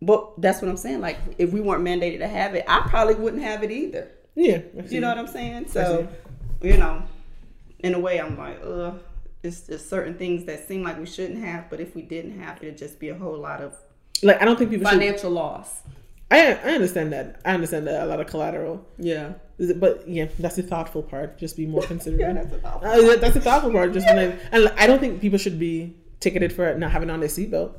But 0.02 0.40
that's 0.40 0.62
what 0.62 0.68
I'm 0.70 0.76
saying. 0.76 1.00
Like, 1.00 1.18
if 1.38 1.52
we 1.52 1.60
weren't 1.60 1.84
mandated 1.84 2.18
to 2.18 2.28
have 2.28 2.54
it, 2.54 2.64
I 2.68 2.80
probably 2.88 3.14
wouldn't 3.16 3.42
have 3.42 3.62
it 3.62 3.70
either. 3.70 4.08
Yeah. 4.34 4.60
You 4.88 5.00
know 5.00 5.08
what 5.08 5.18
I'm 5.18 5.26
saying? 5.26 5.68
So, 5.68 6.08
you 6.62 6.76
know, 6.78 7.02
in 7.80 7.94
a 7.94 7.98
way, 8.00 8.18
I'm 8.20 8.38
like, 8.38 8.60
ugh. 8.64 8.98
It's 9.42 9.62
just 9.66 9.88
certain 9.88 10.18
things 10.18 10.44
that 10.44 10.68
seem 10.68 10.82
like 10.82 10.98
we 10.98 11.06
shouldn't 11.06 11.42
have, 11.42 11.70
but 11.70 11.80
if 11.80 11.94
we 11.94 12.02
didn't 12.02 12.38
have 12.40 12.58
it, 12.58 12.64
it'd 12.64 12.78
just 12.78 12.98
be 12.98 13.08
a 13.08 13.14
whole 13.14 13.38
lot 13.38 13.62
of 13.62 13.74
like 14.22 14.40
I 14.42 14.44
don't 14.44 14.58
think 14.58 14.68
people 14.70 14.86
should. 14.86 14.98
financial 14.98 15.30
loss. 15.30 15.80
I 16.30 16.52
I 16.52 16.72
understand 16.74 17.12
that. 17.14 17.40
I 17.46 17.54
understand 17.54 17.86
that 17.86 18.02
a 18.02 18.06
lot 18.06 18.20
of 18.20 18.26
collateral, 18.26 18.84
Yeah. 18.98 19.32
But 19.76 20.06
yeah, 20.06 20.26
that's 20.38 20.56
the 20.56 20.62
thoughtful 20.62 21.02
part. 21.02 21.38
Just 21.38 21.56
be 21.56 21.64
more 21.66 21.82
considerate. 21.82 22.20
Yeah, 22.26 22.32
that's 22.34 22.52
a 22.52 22.58
thoughtful 22.58 22.88
Uh, 22.90 23.16
that's 23.16 23.34
the 23.34 23.40
thoughtful 23.40 23.72
part. 23.72 23.94
Just 23.94 24.06
when 24.06 24.18
I, 24.18 24.38
and 24.52 24.68
I 24.76 24.86
don't 24.86 24.98
think 25.00 25.22
people 25.22 25.38
should 25.38 25.58
be 25.58 25.96
ticketed 26.20 26.52
for 26.52 26.74
not 26.74 26.90
having 26.90 27.08
on 27.08 27.20
their 27.20 27.28
seatbelt. 27.30 27.72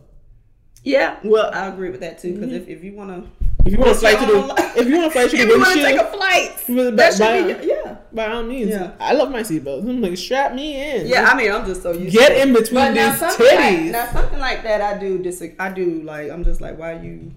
Yeah. 0.84 1.20
Well, 1.24 1.52
I 1.54 1.68
agree 1.68 1.90
with 1.90 2.00
that 2.02 2.20
too. 2.20 2.34
Because 2.34 2.54
if, 2.54 2.68
if 2.68 2.84
you 2.84 2.94
want 2.94 3.10
to, 3.12 3.30
If 3.66 3.74
you 3.74 3.80
want 3.80 3.94
to 3.94 4.00
fly 4.00 4.16
to 4.16 4.26
the, 4.26 4.40
life. 4.40 4.78
if 4.78 4.88
you 4.88 4.98
want 4.98 5.12
to 5.14 5.20
fly 5.20 5.28
to 5.28 5.38
the, 5.38 5.44
if 5.44 5.48
you 5.50 5.60
want 5.60 5.74
to 5.78 5.84
take 5.84 6.00
a 6.00 6.06
flight, 6.12 6.52
But- 6.68 6.98
that 6.98 7.14
should 7.14 7.48
but- 7.58 7.62
be 7.62 7.68
yeah. 7.68 7.98
by 8.12 8.28
all 8.32 8.44
means, 8.44 8.72
Yeah. 8.72 8.94
I 9.00 9.14
love 9.14 9.30
my 9.32 9.42
seatbelt. 9.42 9.88
I'm 9.88 10.02
like, 10.02 10.18
strap 10.18 10.54
me 10.56 10.82
in. 10.98 11.08
Yeah, 11.08 11.26
I 11.26 11.36
mean, 11.38 11.52
I'm 11.52 11.66
just 11.66 11.84
so 11.84 11.92
used 11.92 12.16
Get 12.16 12.36
in 12.36 12.54
between 12.54 12.74
But 12.76 12.94
now 12.94 13.12
these 13.12 13.20
something 13.20 13.46
like- 13.46 13.56
titties. 13.76 13.92
now 13.92 14.12
something 14.12 14.40
like 14.40 14.64
that, 14.64 14.82
I 14.82 14.98
do 15.00 15.20
disagree. 15.20 15.56
I 15.60 15.72
do 15.72 16.02
like. 16.02 16.32
I'm 16.32 16.44
just 16.44 16.62
like, 16.62 16.78
why 16.80 16.94
you 16.94 17.32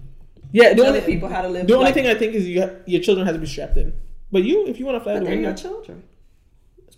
yeah. 0.51 0.69
The 0.69 0.75
telling 0.77 0.89
only 1.01 1.01
people 1.01 1.29
how 1.29 1.41
to 1.41 1.49
live? 1.49 1.67
the 1.67 1.73
only 1.73 1.85
like, 1.85 1.93
thing 1.93 2.07
I 2.07 2.15
think 2.15 2.33
is 2.33 2.47
you 2.47 2.67
your 2.87 3.01
children 3.01 3.25
have 3.27 3.35
to 3.35 3.41
be 3.41 3.47
strapped 3.47 3.77
in. 3.77 3.93
But 4.31 4.43
you, 4.43 4.65
if 4.67 4.79
you 4.79 4.85
want 4.85 4.97
to 4.97 5.03
fly 5.03 5.13
but 5.13 5.19
the 5.19 5.25
they're 5.25 5.39
your 5.41 5.53
children. 5.53 6.01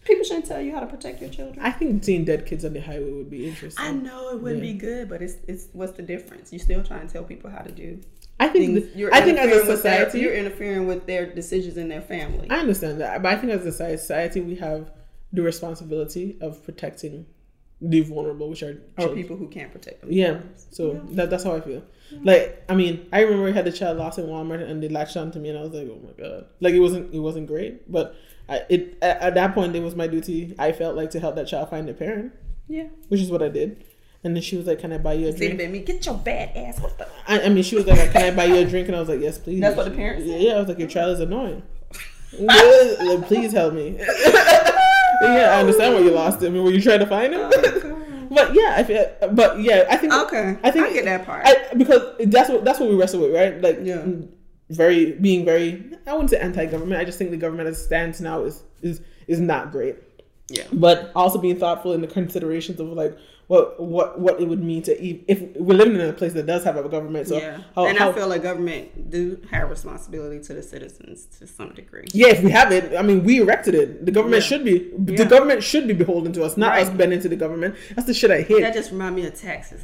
People 0.07 0.23
shouldn't 0.23 0.45
tell 0.45 0.61
you 0.61 0.71
how 0.71 0.79
to 0.79 0.85
protect 0.87 1.19
your 1.21 1.29
children. 1.29 1.59
I 1.63 1.71
think 1.71 2.03
seeing 2.03 2.23
dead 2.23 2.45
kids 2.45 2.63
on 2.63 2.71
the 2.73 2.79
highway 2.79 3.11
would 3.11 3.29
be 3.29 3.45
interesting. 3.47 3.85
I 3.85 3.91
know 3.91 4.29
it 4.29 4.41
wouldn't 4.41 4.63
Yeah. 4.63 4.71
be 4.71 4.77
good, 4.79 5.09
but 5.09 5.21
it's 5.21 5.35
it's 5.47 5.67
what's 5.73 5.91
the 5.93 6.01
difference? 6.03 6.51
You're 6.53 6.59
still 6.59 6.81
trying 6.83 7.05
to 7.05 7.11
tell 7.13 7.23
people 7.23 7.49
how 7.49 7.59
to 7.61 7.71
do 7.71 7.99
I 8.39 8.47
think 8.47 8.75
things. 8.83 8.95
You're 8.95 9.13
I 9.13 9.21
think 9.21 9.37
as 9.37 9.47
a 9.51 9.55
with 9.55 9.65
their- 9.67 9.75
society, 9.75 10.19
you're 10.21 10.33
interfering 10.33 10.87
with 10.87 11.05
their 11.07 11.25
decisions 11.25 11.75
in 11.77 11.89
their 11.89 12.01
family. 12.01 12.47
I 12.49 12.57
understand 12.59 13.01
that, 13.01 13.21
but 13.21 13.33
I 13.33 13.37
think 13.37 13.51
as 13.51 13.65
a 13.65 13.71
society, 13.71 14.39
we 14.41 14.55
have 14.55 14.91
the 15.33 15.41
responsibility 15.41 16.37
of 16.39 16.63
protecting 16.63 17.25
the 17.81 18.01
vulnerable, 18.01 18.49
which 18.49 18.63
are 18.63 18.77
or 18.97 19.09
people 19.09 19.35
who 19.35 19.47
can't 19.47 19.71
protect 19.71 20.01
them. 20.01 20.11
Yeah, 20.11 20.39
so 20.71 20.93
That, 21.11 21.29
that's 21.29 21.43
how 21.43 21.53
I 21.55 21.61
feel. 21.61 21.83
Like, 22.23 22.63
I 22.69 22.75
mean, 22.75 23.07
I 23.11 23.21
remember 23.21 23.49
I 23.49 23.51
had 23.51 23.65
the 23.65 23.71
child 23.71 23.97
lost 23.97 24.17
in 24.17 24.25
Walmart, 24.25 24.61
and 24.67 24.81
they 24.81 24.87
latched 24.87 25.17
on 25.17 25.31
to 25.31 25.39
me, 25.39 25.49
and 25.49 25.57
I 25.59 25.61
was 25.61 25.73
like, 25.73 25.87
oh 25.89 25.99
my 26.03 26.13
god, 26.23 26.45
like 26.61 26.73
it 26.73 26.79
wasn't 26.79 27.13
it 27.13 27.19
wasn't 27.19 27.47
great, 27.47 27.91
but 27.91 28.15
I, 28.49 28.61
it 28.69 28.97
at, 29.01 29.21
at 29.21 29.33
that 29.35 29.53
point 29.53 29.75
it 29.75 29.81
was 29.83 29.95
my 29.95 30.07
duty. 30.07 30.55
I 30.57 30.71
felt 30.71 30.95
like 30.95 31.09
to 31.11 31.19
help 31.19 31.35
that 31.35 31.47
child 31.47 31.69
find 31.69 31.89
a 31.89 31.93
parent, 31.93 32.31
Yeah. 32.67 32.87
which 33.09 33.21
is 33.21 33.29
what 33.29 33.41
I 33.43 33.49
did. 33.49 33.83
And 34.23 34.35
then 34.35 34.41
she 34.41 34.57
was 34.57 34.65
like, 34.65 34.79
"Can 34.79 34.91
I 34.91 34.97
buy 34.97 35.13
you 35.13 35.27
a 35.27 35.31
drink?" 35.31 35.57
me, 35.71 35.79
get 35.79 36.05
your 36.05 36.15
bad 36.15 36.51
ass. 36.55 36.79
What 36.81 36.97
the? 36.97 37.07
I, 37.27 37.41
I 37.43 37.49
mean, 37.49 37.63
she 37.63 37.75
was 37.75 37.85
like, 37.85 38.11
"Can 38.11 38.23
I 38.23 38.35
buy 38.35 38.45
you 38.45 38.55
a 38.55 38.65
drink?" 38.65 38.87
And 38.87 38.95
I 38.95 38.99
was 38.99 39.09
like, 39.09 39.21
"Yes, 39.21 39.37
please." 39.37 39.61
That's 39.61 39.77
what 39.77 39.85
the 39.85 39.91
parents 39.91 40.25
Yeah, 40.25 40.33
said? 40.33 40.41
yeah, 40.41 40.51
I 40.53 40.59
was 40.59 40.67
like, 40.67 40.79
"Your 40.79 40.87
child 40.87 41.11
is 41.13 41.19
annoying." 41.19 41.61
Yeah, 42.37 43.21
please 43.25 43.53
help 43.53 43.73
me. 43.73 43.95
yeah, 45.21 45.53
I 45.55 45.59
understand 45.61 45.95
why 45.95 46.01
you 46.01 46.11
lost 46.11 46.41
him. 46.41 46.55
and 46.55 46.63
Were 46.63 46.71
you 46.71 46.81
trying 46.81 46.99
to 46.99 47.07
find 47.07 47.33
him? 47.33 47.39
Oh 47.41 48.27
but 48.29 48.53
yeah, 48.53 48.73
I 48.75 48.83
feel. 48.83 49.05
But 49.31 49.59
yeah, 49.61 49.85
I 49.89 49.95
think. 49.97 50.13
Okay, 50.13 50.57
I 50.63 50.69
think 50.71 50.87
I 50.87 50.93
get 50.93 51.05
that 51.05 51.25
part. 51.25 51.43
I, 51.47 51.73
because 51.75 52.01
that's 52.27 52.49
what 52.49 52.65
that's 52.65 52.79
what 52.79 52.89
we 52.89 52.95
wrestle 52.95 53.21
with, 53.21 53.33
right? 53.33 53.61
Like, 53.61 53.79
Yeah. 53.81 54.05
Very 54.69 55.13
being 55.13 55.45
very. 55.45 55.83
I 56.05 56.13
wouldn't 56.13 56.29
say 56.31 56.39
anti-government. 56.39 56.99
I 56.99 57.05
just 57.05 57.17
think 57.17 57.31
the 57.31 57.37
government 57.37 57.69
as 57.69 57.79
it 57.79 57.83
stands 57.83 58.19
now 58.21 58.43
is 58.43 58.63
is 58.81 59.01
is 59.27 59.39
not 59.39 59.71
great. 59.71 59.95
Yeah. 60.49 60.63
But 60.71 61.11
also 61.15 61.39
being 61.39 61.57
thoughtful 61.59 61.93
in 61.93 62.01
the 62.01 62.07
considerations 62.07 62.79
of 62.79 62.87
like 62.89 63.17
what 63.47 63.79
what 63.81 64.19
what 64.19 64.39
it 64.41 64.47
would 64.47 64.61
mean 64.63 64.81
to 64.83 64.91
if 65.31 65.41
we're 65.57 65.77
living 65.77 65.95
in 65.95 66.01
a 66.01 66.13
place 66.13 66.33
that 66.33 66.45
does 66.45 66.63
have 66.65 66.75
a 66.77 66.87
government. 66.87 67.27
So 67.29 67.37
yeah, 67.37 67.59
how, 67.75 67.85
and 67.85 67.97
how- 67.97 68.11
I 68.11 68.13
feel 68.13 68.27
like 68.27 68.43
government 68.43 69.09
do 69.09 69.41
have 69.51 69.69
responsibility 69.69 70.39
to 70.45 70.53
the 70.53 70.63
citizens 70.63 71.25
to 71.39 71.47
some 71.47 71.73
degree. 71.73 72.05
yeah, 72.13 72.27
if 72.27 72.43
we 72.43 72.51
have 72.51 72.71
it, 72.73 72.95
I 72.97 73.01
mean, 73.01 73.23
we 73.25 73.41
erected 73.41 73.75
it. 73.75 74.05
The 74.05 74.11
government 74.11 74.43
Yeah. 74.43 74.47
should 74.47 74.63
be 74.65 74.91
Yeah. 75.05 75.17
the 75.17 75.25
government 75.25 75.63
should 75.63 75.85
be 75.87 75.93
beholden 75.93 76.31
to 76.33 76.43
us, 76.43 76.55
not 76.57 76.71
Right. 76.71 76.83
us 76.87 76.89
bending 76.89 77.21
to 77.21 77.29
the 77.29 77.37
government. 77.37 77.75
That's 77.95 78.07
the 78.07 78.13
shit 78.13 78.31
I 78.31 78.41
hate. 78.41 78.61
That 78.61 78.73
just 78.73 78.91
remind 78.91 79.15
me 79.17 79.25
of 79.25 79.33
taxes. 79.33 79.83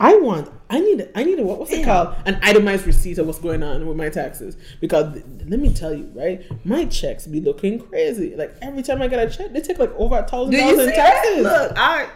I 0.00 0.16
want, 0.16 0.50
I 0.70 0.80
need, 0.80 1.08
I 1.14 1.24
need 1.24 1.38
a 1.38 1.42
what, 1.42 1.58
what's 1.58 1.72
it 1.72 1.84
called? 1.84 2.14
An 2.26 2.38
itemized 2.42 2.86
receipt 2.86 3.18
of 3.18 3.26
what's 3.26 3.38
going 3.38 3.62
on 3.62 3.86
with 3.86 3.96
my 3.96 4.08
taxes. 4.08 4.56
Because 4.80 5.12
th- 5.14 5.24
let 5.46 5.60
me 5.60 5.72
tell 5.72 5.94
you, 5.94 6.10
right, 6.14 6.44
my 6.64 6.86
checks 6.86 7.26
be 7.26 7.40
looking 7.40 7.78
crazy. 7.78 8.34
Like 8.34 8.54
every 8.62 8.82
time 8.82 9.02
I 9.02 9.08
get 9.08 9.26
a 9.26 9.30
check, 9.30 9.52
they 9.52 9.60
take 9.60 9.78
like 9.78 9.94
over 9.96 10.18
a 10.18 10.26
thousand 10.26 10.56
dollars 10.56 10.78
in 10.78 10.88
see 10.88 10.96
that? 10.96 11.22
taxes. 11.22 11.42
Look, 11.42 11.72
I 11.76 12.08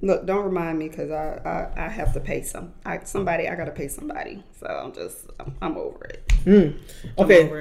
look. 0.00 0.26
Don't 0.26 0.44
remind 0.44 0.78
me 0.78 0.88
because 0.88 1.10
I, 1.10 1.70
I 1.76 1.86
I 1.86 1.88
have 1.88 2.12
to 2.14 2.20
pay 2.20 2.42
some. 2.42 2.72
I 2.86 3.00
somebody 3.04 3.48
I 3.48 3.54
gotta 3.54 3.72
pay 3.72 3.88
somebody. 3.88 4.42
So 4.58 4.66
I'm 4.66 4.92
just 4.92 5.26
I'm, 5.38 5.54
I'm 5.60 5.76
over 5.76 6.04
it. 6.04 6.26
Mm. 6.44 6.78
Okay, 7.18 7.44
over 7.44 7.60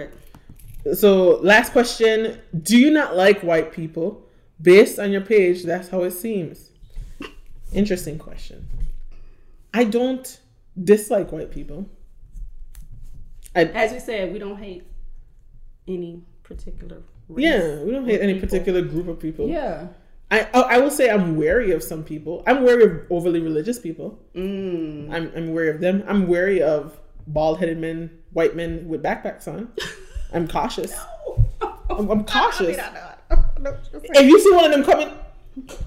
it. 0.85 0.95
so 0.95 1.39
last 1.41 1.71
question: 1.73 2.39
Do 2.61 2.77
you 2.77 2.91
not 2.91 3.15
like 3.15 3.41
white 3.41 3.71
people? 3.71 4.25
Based 4.61 4.99
on 4.99 5.11
your 5.11 5.21
page, 5.21 5.63
that's 5.63 5.87
how 5.87 6.03
it 6.03 6.11
seems. 6.11 6.69
Interesting 7.71 8.17
question. 8.17 8.67
I 9.73 9.83
don't 9.83 10.39
dislike 10.81 11.31
white 11.31 11.51
people. 11.51 11.89
I 13.55 13.65
As 13.65 13.91
we 13.91 13.99
said, 13.99 14.31
we 14.31 14.39
don't 14.39 14.57
hate 14.57 14.83
any 15.87 16.23
particular. 16.43 17.01
Race 17.27 17.43
yeah, 17.43 17.83
we 17.83 17.91
don't 17.91 18.05
hate 18.05 18.21
any 18.21 18.33
people. 18.35 18.47
particular 18.47 18.81
group 18.81 19.07
of 19.07 19.19
people. 19.19 19.47
Yeah. 19.47 19.87
I 20.31 20.41
I 20.53 20.61
I 20.61 20.77
will 20.79 20.91
say 20.91 21.09
I'm 21.09 21.35
wary 21.35 21.71
of 21.71 21.81
some 21.83 22.03
people. 22.03 22.43
I'm 22.45 22.63
wary 22.63 22.83
of 22.83 23.01
overly 23.09 23.39
religious 23.39 23.79
people. 23.79 24.19
Mm. 24.35 25.11
I'm 25.11 25.31
I'm 25.35 25.53
wary 25.53 25.69
of 25.69 25.81
them. 25.81 26.03
I'm 26.07 26.27
wary 26.27 26.61
of 26.61 26.99
bald 27.27 27.59
headed 27.59 27.77
men, 27.79 28.11
white 28.33 28.55
men 28.55 28.87
with 28.87 29.03
backpacks 29.03 29.47
on. 29.47 29.71
I'm 30.33 30.47
cautious. 30.47 30.93
I'm, 31.89 32.09
I'm 32.11 32.23
cautious. 32.23 32.77
If 33.93 34.27
you 34.27 34.39
see 34.39 34.51
one 34.53 34.65
of 34.65 34.71
them 34.71 34.83
coming, 34.83 35.11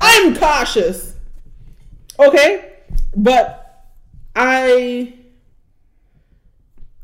I'm 0.00 0.36
cautious. 0.36 1.14
Okay, 2.18 2.72
but 3.16 3.61
I. 4.34 5.14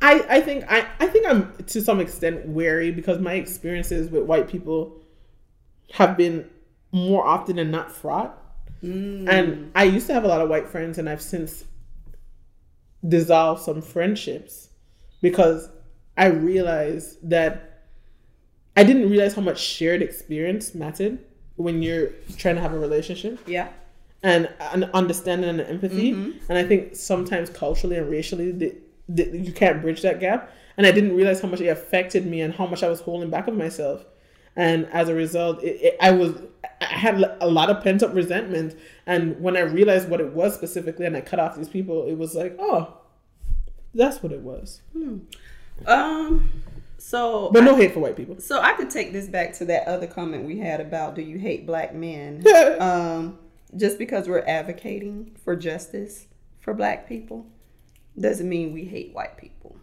I, 0.01 0.25
I 0.31 0.41
think 0.41 0.65
I, 0.69 0.87
I 1.01 1.09
think 1.09 1.27
I'm 1.27 1.53
to 1.67 1.83
some 1.83 1.99
extent 1.99 2.47
wary 2.47 2.93
because 2.93 3.19
my 3.19 3.35
experiences 3.35 4.09
with 4.11 4.23
white 4.23 4.47
people 4.49 5.03
have 5.95 6.17
been 6.17 6.49
more 6.93 7.27
often 7.27 7.57
than 7.57 7.71
not 7.71 7.91
fraught. 7.91 8.41
Mm. 8.83 9.29
And 9.29 9.73
I 9.75 9.85
used 9.85 10.07
to 10.07 10.15
have 10.15 10.25
a 10.25 10.29
lot 10.29 10.41
of 10.41 10.49
white 10.49 10.69
friends, 10.69 10.99
and 10.99 11.09
I've 11.09 11.21
since 11.23 11.65
dissolved 13.07 13.63
some 13.63 13.83
friendships 13.83 14.69
because 15.21 15.69
I 16.17 16.27
realized 16.27 17.29
that 17.29 17.85
I 18.77 18.85
didn't 18.85 19.11
realize 19.11 19.35
how 19.35 19.43
much 19.43 19.59
shared 19.59 20.03
experience 20.03 20.75
mattered 20.75 21.19
when 21.57 21.83
you're 21.83 22.11
trying 22.37 22.55
to 22.55 22.61
have 22.61 22.73
a 22.73 22.79
relationship 22.79 23.41
Yeah. 23.47 23.69
And 24.23 24.49
an 24.61 24.85
understanding 24.95 25.49
and 25.51 25.61
empathy. 25.61 26.11
And 26.49 26.59
I 26.59 26.65
think 26.65 26.97
sometimes 26.97 27.51
culturally 27.51 27.97
and 27.97 28.11
racially, 28.11 28.53
the, 28.53 28.77
the, 29.09 29.39
you 29.39 29.53
can't 29.53 29.81
bridge 29.81 30.03
that 30.03 30.21
gap. 30.21 30.53
And 30.77 30.87
I 30.87 30.93
didn't 30.93 31.17
realize 31.17 31.41
how 31.41 31.49
much 31.49 31.61
it 31.61 31.69
affected 31.69 32.27
me 32.27 32.41
and 32.41 32.55
how 32.55 32.67
much 32.67 32.83
I 32.83 32.89
was 32.89 33.01
holding 33.01 33.31
back 33.31 33.49
of 33.49 33.55
myself. 33.55 34.05
And 34.57 34.87
as 34.87 35.09
a 35.09 35.15
result, 35.15 35.63
it, 35.63 35.81
it, 35.81 35.97
I 36.01 36.11
was 36.11 36.35
I 36.81 36.87
had 36.87 37.37
a 37.41 37.49
lot 37.49 37.71
of 37.71 37.83
pent 37.83 38.03
up 38.03 38.15
resentment. 38.15 38.77
And 39.07 39.41
when 39.41 39.57
I 39.57 39.61
realized 39.61 40.09
what 40.09 40.21
it 40.21 40.33
was 40.33 40.55
specifically, 40.55 41.07
and 41.07 41.17
I 41.17 41.21
cut 41.21 41.39
off 41.39 41.57
these 41.57 41.69
people, 41.69 42.07
it 42.07 42.15
was 42.15 42.35
like, 42.35 42.57
oh, 42.59 42.97
that's 43.95 44.23
what 44.23 44.33
it 44.33 44.41
was. 44.41 44.81
Um. 45.87 46.51
So. 46.99 47.51
But 47.53 47.63
no 47.63 47.77
hate 47.77 47.95
for 47.95 48.01
white 48.01 48.17
people. 48.17 48.41
So 48.41 48.61
I 48.61 48.73
could 48.73 48.91
take 48.91 49.13
this 49.13 49.29
back 49.29 49.53
to 49.55 49.65
that 49.67 49.87
other 49.87 50.07
comment 50.07 50.45
we 50.45 50.59
had 50.59 50.81
about 50.81 51.15
do 51.15 51.23
you 51.23 51.39
hate 51.39 51.67
black 51.67 51.95
men? 51.95 52.45
um, 52.81 53.39
just 53.77 53.99
because 53.99 54.29
we're 54.29 54.45
advocating 54.47 55.37
for 55.45 55.55
justice 55.57 56.27
for 56.61 56.75
black 56.75 57.09
people 57.09 57.47
doesn't 58.19 58.49
mean 58.49 58.73
we 58.73 58.85
hate 58.85 59.15
white 59.15 59.37
people. 59.37 59.77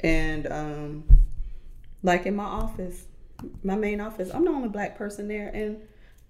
And 0.00 0.46
um, 0.46 1.04
like 2.02 2.26
in 2.26 2.36
my 2.36 2.44
office, 2.44 3.06
my 3.62 3.74
main 3.74 4.00
office, 4.00 4.30
I'm 4.32 4.44
the 4.44 4.50
only 4.50 4.68
black 4.68 4.96
person 4.96 5.28
there, 5.28 5.50
and 5.52 5.78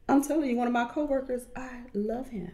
I'm 0.08 0.22
telling 0.22 0.48
you, 0.48 0.56
one 0.56 0.66
of 0.66 0.72
my 0.72 0.86
coworkers, 0.86 1.42
I 1.56 1.82
love 1.94 2.28
him. 2.28 2.50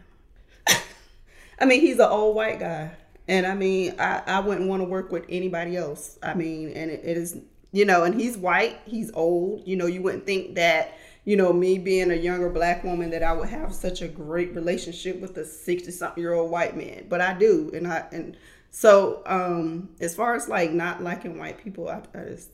I 1.59 1.65
mean, 1.65 1.81
he's 1.81 1.99
an 1.99 2.09
old 2.09 2.35
white 2.35 2.59
guy, 2.59 2.91
and 3.27 3.45
I 3.45 3.55
mean, 3.55 3.95
I, 3.99 4.21
I 4.25 4.39
wouldn't 4.39 4.67
want 4.67 4.81
to 4.81 4.85
work 4.85 5.11
with 5.11 5.25
anybody 5.29 5.77
else. 5.77 6.17
I 6.21 6.33
mean, 6.33 6.69
and 6.73 6.91
it, 6.91 7.01
it 7.03 7.17
is, 7.17 7.37
you 7.71 7.85
know, 7.85 8.03
and 8.03 8.19
he's 8.19 8.37
white, 8.37 8.79
he's 8.85 9.11
old. 9.13 9.67
You 9.67 9.75
know, 9.75 9.85
you 9.85 10.01
wouldn't 10.01 10.25
think 10.25 10.55
that, 10.55 10.97
you 11.25 11.37
know, 11.37 11.53
me 11.53 11.77
being 11.77 12.11
a 12.11 12.15
younger 12.15 12.49
black 12.49 12.83
woman, 12.83 13.09
that 13.11 13.23
I 13.23 13.33
would 13.33 13.49
have 13.49 13.73
such 13.73 14.01
a 14.01 14.07
great 14.07 14.53
relationship 14.55 15.19
with 15.21 15.37
a 15.37 15.45
sixty 15.45 15.91
something 15.91 16.21
year 16.21 16.33
old 16.33 16.51
white 16.51 16.75
man, 16.75 17.05
but 17.09 17.21
I 17.21 17.33
do, 17.33 17.71
and 17.73 17.87
I 17.87 18.05
and 18.11 18.37
so 18.71 19.21
um 19.25 19.89
as 19.99 20.15
far 20.15 20.35
as 20.35 20.49
like 20.49 20.71
not 20.71 21.01
liking 21.03 21.37
white 21.37 21.57
people, 21.63 21.87
I, 21.89 22.01
I 22.13 22.25
just 22.29 22.49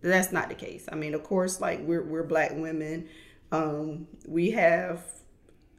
that's 0.00 0.32
not 0.32 0.48
the 0.48 0.54
case. 0.54 0.86
I 0.90 0.94
mean, 0.96 1.14
of 1.14 1.22
course, 1.22 1.60
like 1.60 1.80
we're 1.80 2.02
we're 2.02 2.24
black 2.24 2.52
women. 2.54 3.08
Um, 3.50 4.06
we 4.26 4.50
have 4.52 5.04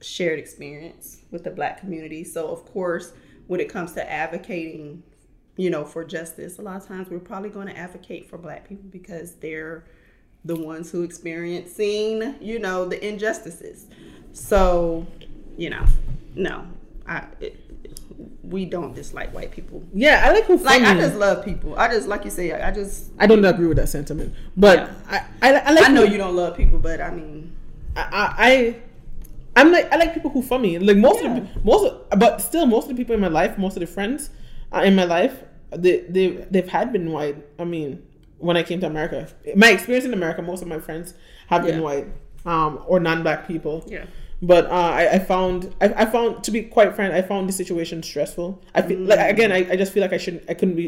shared 0.02 0.38
experience 0.38 1.24
with 1.32 1.44
the 1.44 1.50
black 1.50 1.80
community. 1.80 2.24
So 2.24 2.50
of 2.50 2.66
course, 2.66 3.14
when 3.48 3.60
it 3.60 3.70
comes 3.70 3.94
to 3.94 4.12
advocating, 4.12 5.04
you 5.58 5.70
know, 5.70 5.84
for 5.84 6.04
justice, 6.04 6.60
a 6.60 6.62
lot 6.62 6.82
of 6.82 6.88
times 6.88 7.10
we're 7.10 7.20
probably 7.20 7.50
going 7.50 7.68
to 7.68 7.78
advocate 7.78 8.30
for 8.30 8.38
black 8.38 8.68
people 8.68 8.90
because 8.90 9.36
they're 9.36 9.86
the 10.46 10.56
ones 10.56 10.92
who 10.92 11.04
experiencing, 11.04 12.36
you 12.42 12.60
know, 12.60 12.86
the 12.86 13.06
injustices. 13.06 13.86
So, 14.34 15.06
you 15.58 15.70
know, 15.70 15.86
no, 16.36 16.66
I 17.08 17.26
it, 17.40 17.60
we 18.44 18.66
don't 18.66 18.94
dislike 18.94 19.34
white 19.34 19.52
people. 19.52 19.84
Yeah, 19.94 20.24
I 20.26 20.32
like 20.34 20.46
who 20.46 20.58
Like 20.58 20.82
I 20.82 20.96
just 20.96 21.16
love 21.16 21.44
people. 21.46 21.76
I 21.78 21.88
just 21.88 22.08
like 22.08 22.26
you 22.26 22.32
say. 22.32 22.52
I 22.52 22.72
just 22.72 23.12
I 23.20 23.28
don't 23.28 23.44
agree 23.46 23.68
with 23.68 23.78
that 23.78 23.90
sentiment, 23.90 24.34
but 24.58 24.80
Yeah. 24.80 25.26
I, 25.42 25.50
I, 25.50 25.60
I 25.60 25.72
like. 25.74 25.86
I 25.86 25.92
know 25.92 26.06
who- 26.06 26.12
you 26.12 26.18
don't 26.18 26.36
love 26.36 26.56
people, 26.58 26.80
but 26.80 27.00
I 27.02 27.12
mean, 27.12 27.52
I, 27.96 28.34
I, 28.38 28.76
I'm 29.56 29.72
like 29.72 29.92
I 29.94 29.98
like 29.98 30.14
people 30.14 30.30
who 30.32 30.42
funny. 30.42 30.78
Like 30.80 30.98
most 30.98 31.24
of 31.24 31.36
the 31.36 31.48
most, 31.64 31.86
of, 31.86 32.20
but 32.20 32.42
still 32.42 32.66
most 32.66 32.84
of 32.90 32.90
the 32.90 32.96
people 32.96 33.16
in 33.16 33.22
my 33.22 33.28
life, 33.28 33.58
most 33.58 33.76
of 33.78 33.82
the 33.82 33.88
friends 33.88 34.30
uh, 34.74 34.82
in 34.82 34.96
my 34.96 35.06
life, 35.06 35.44
they 35.72 36.00
they 36.10 36.28
they've 36.50 36.68
had 36.68 36.92
been 36.92 37.12
white. 37.12 37.38
I 37.60 37.64
mean, 37.64 38.02
when 38.44 38.58
I 38.58 38.64
came 38.64 38.80
to 38.82 38.88
America, 38.88 39.28
my 39.56 39.70
experience 39.70 40.06
in 40.06 40.14
America, 40.14 40.42
most 40.42 40.62
of 40.62 40.68
my 40.68 40.80
friends 40.80 41.14
have 41.48 41.64
been 41.64 41.76
Yeah. 41.76 41.82
white, 41.90 42.08
um, 42.46 42.72
or 42.88 43.00
non-black 43.00 43.48
people. 43.48 43.84
yeah, 43.88 44.06
But 44.42 44.66
uh, 44.68 44.70
I, 45.02 45.04
I 45.16 45.20
found 45.20 45.74
I, 45.82 45.88
I 46.04 46.06
found 46.06 46.44
to 46.46 46.52
be 46.52 46.62
quite 46.64 46.96
frank, 46.96 47.14
I 47.14 47.22
found 47.22 47.48
the 47.50 47.54
situation 47.54 48.04
stressful. 48.04 48.62
I 48.76 48.82
feel 48.82 49.00
like 49.00 49.20
again, 49.36 49.52
I, 49.52 49.60
I 49.72 49.76
just 49.76 49.92
feel 49.94 50.02
like 50.02 50.14
I 50.14 50.18
shouldn't, 50.18 50.44
I 50.50 50.54
couldn't 50.54 50.76
be, 50.76 50.88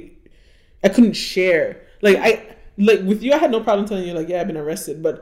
I 0.84 0.89
couldn't 0.89 1.13
share. 1.13 1.82
Like 2.02 2.18
I 2.18 2.30
like 2.78 3.02
with 3.10 3.24
you, 3.24 3.32
I 3.34 3.38
had 3.38 3.52
no 3.52 3.62
problem 3.62 3.88
telling 3.88 4.06
you 4.08 4.13
like, 4.13 4.28
yeah, 4.30 4.41
I've 4.41 4.48
been 4.48 4.58
arrested. 4.58 5.02
But 5.02 5.15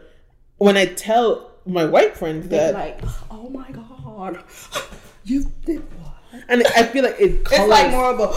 when 0.57 0.75
I 0.77 0.85
tell 0.87 1.51
my 1.65 1.85
white 1.85 2.17
friends 2.17 2.47
they're 2.49 2.71
that, 2.71 2.73
like, 2.73 2.99
oh 3.29 3.49
my 3.49 3.69
god, 3.71 4.43
you 5.23 5.45
did 5.65 5.81
what? 6.01 6.11
and 6.49 6.63
I 6.75 6.83
feel 6.83 7.03
like 7.03 7.19
it 7.19 7.41
It's 7.51 7.67
like 7.69 7.91
more 7.91 8.09
of 8.13 8.19
a, 8.19 8.29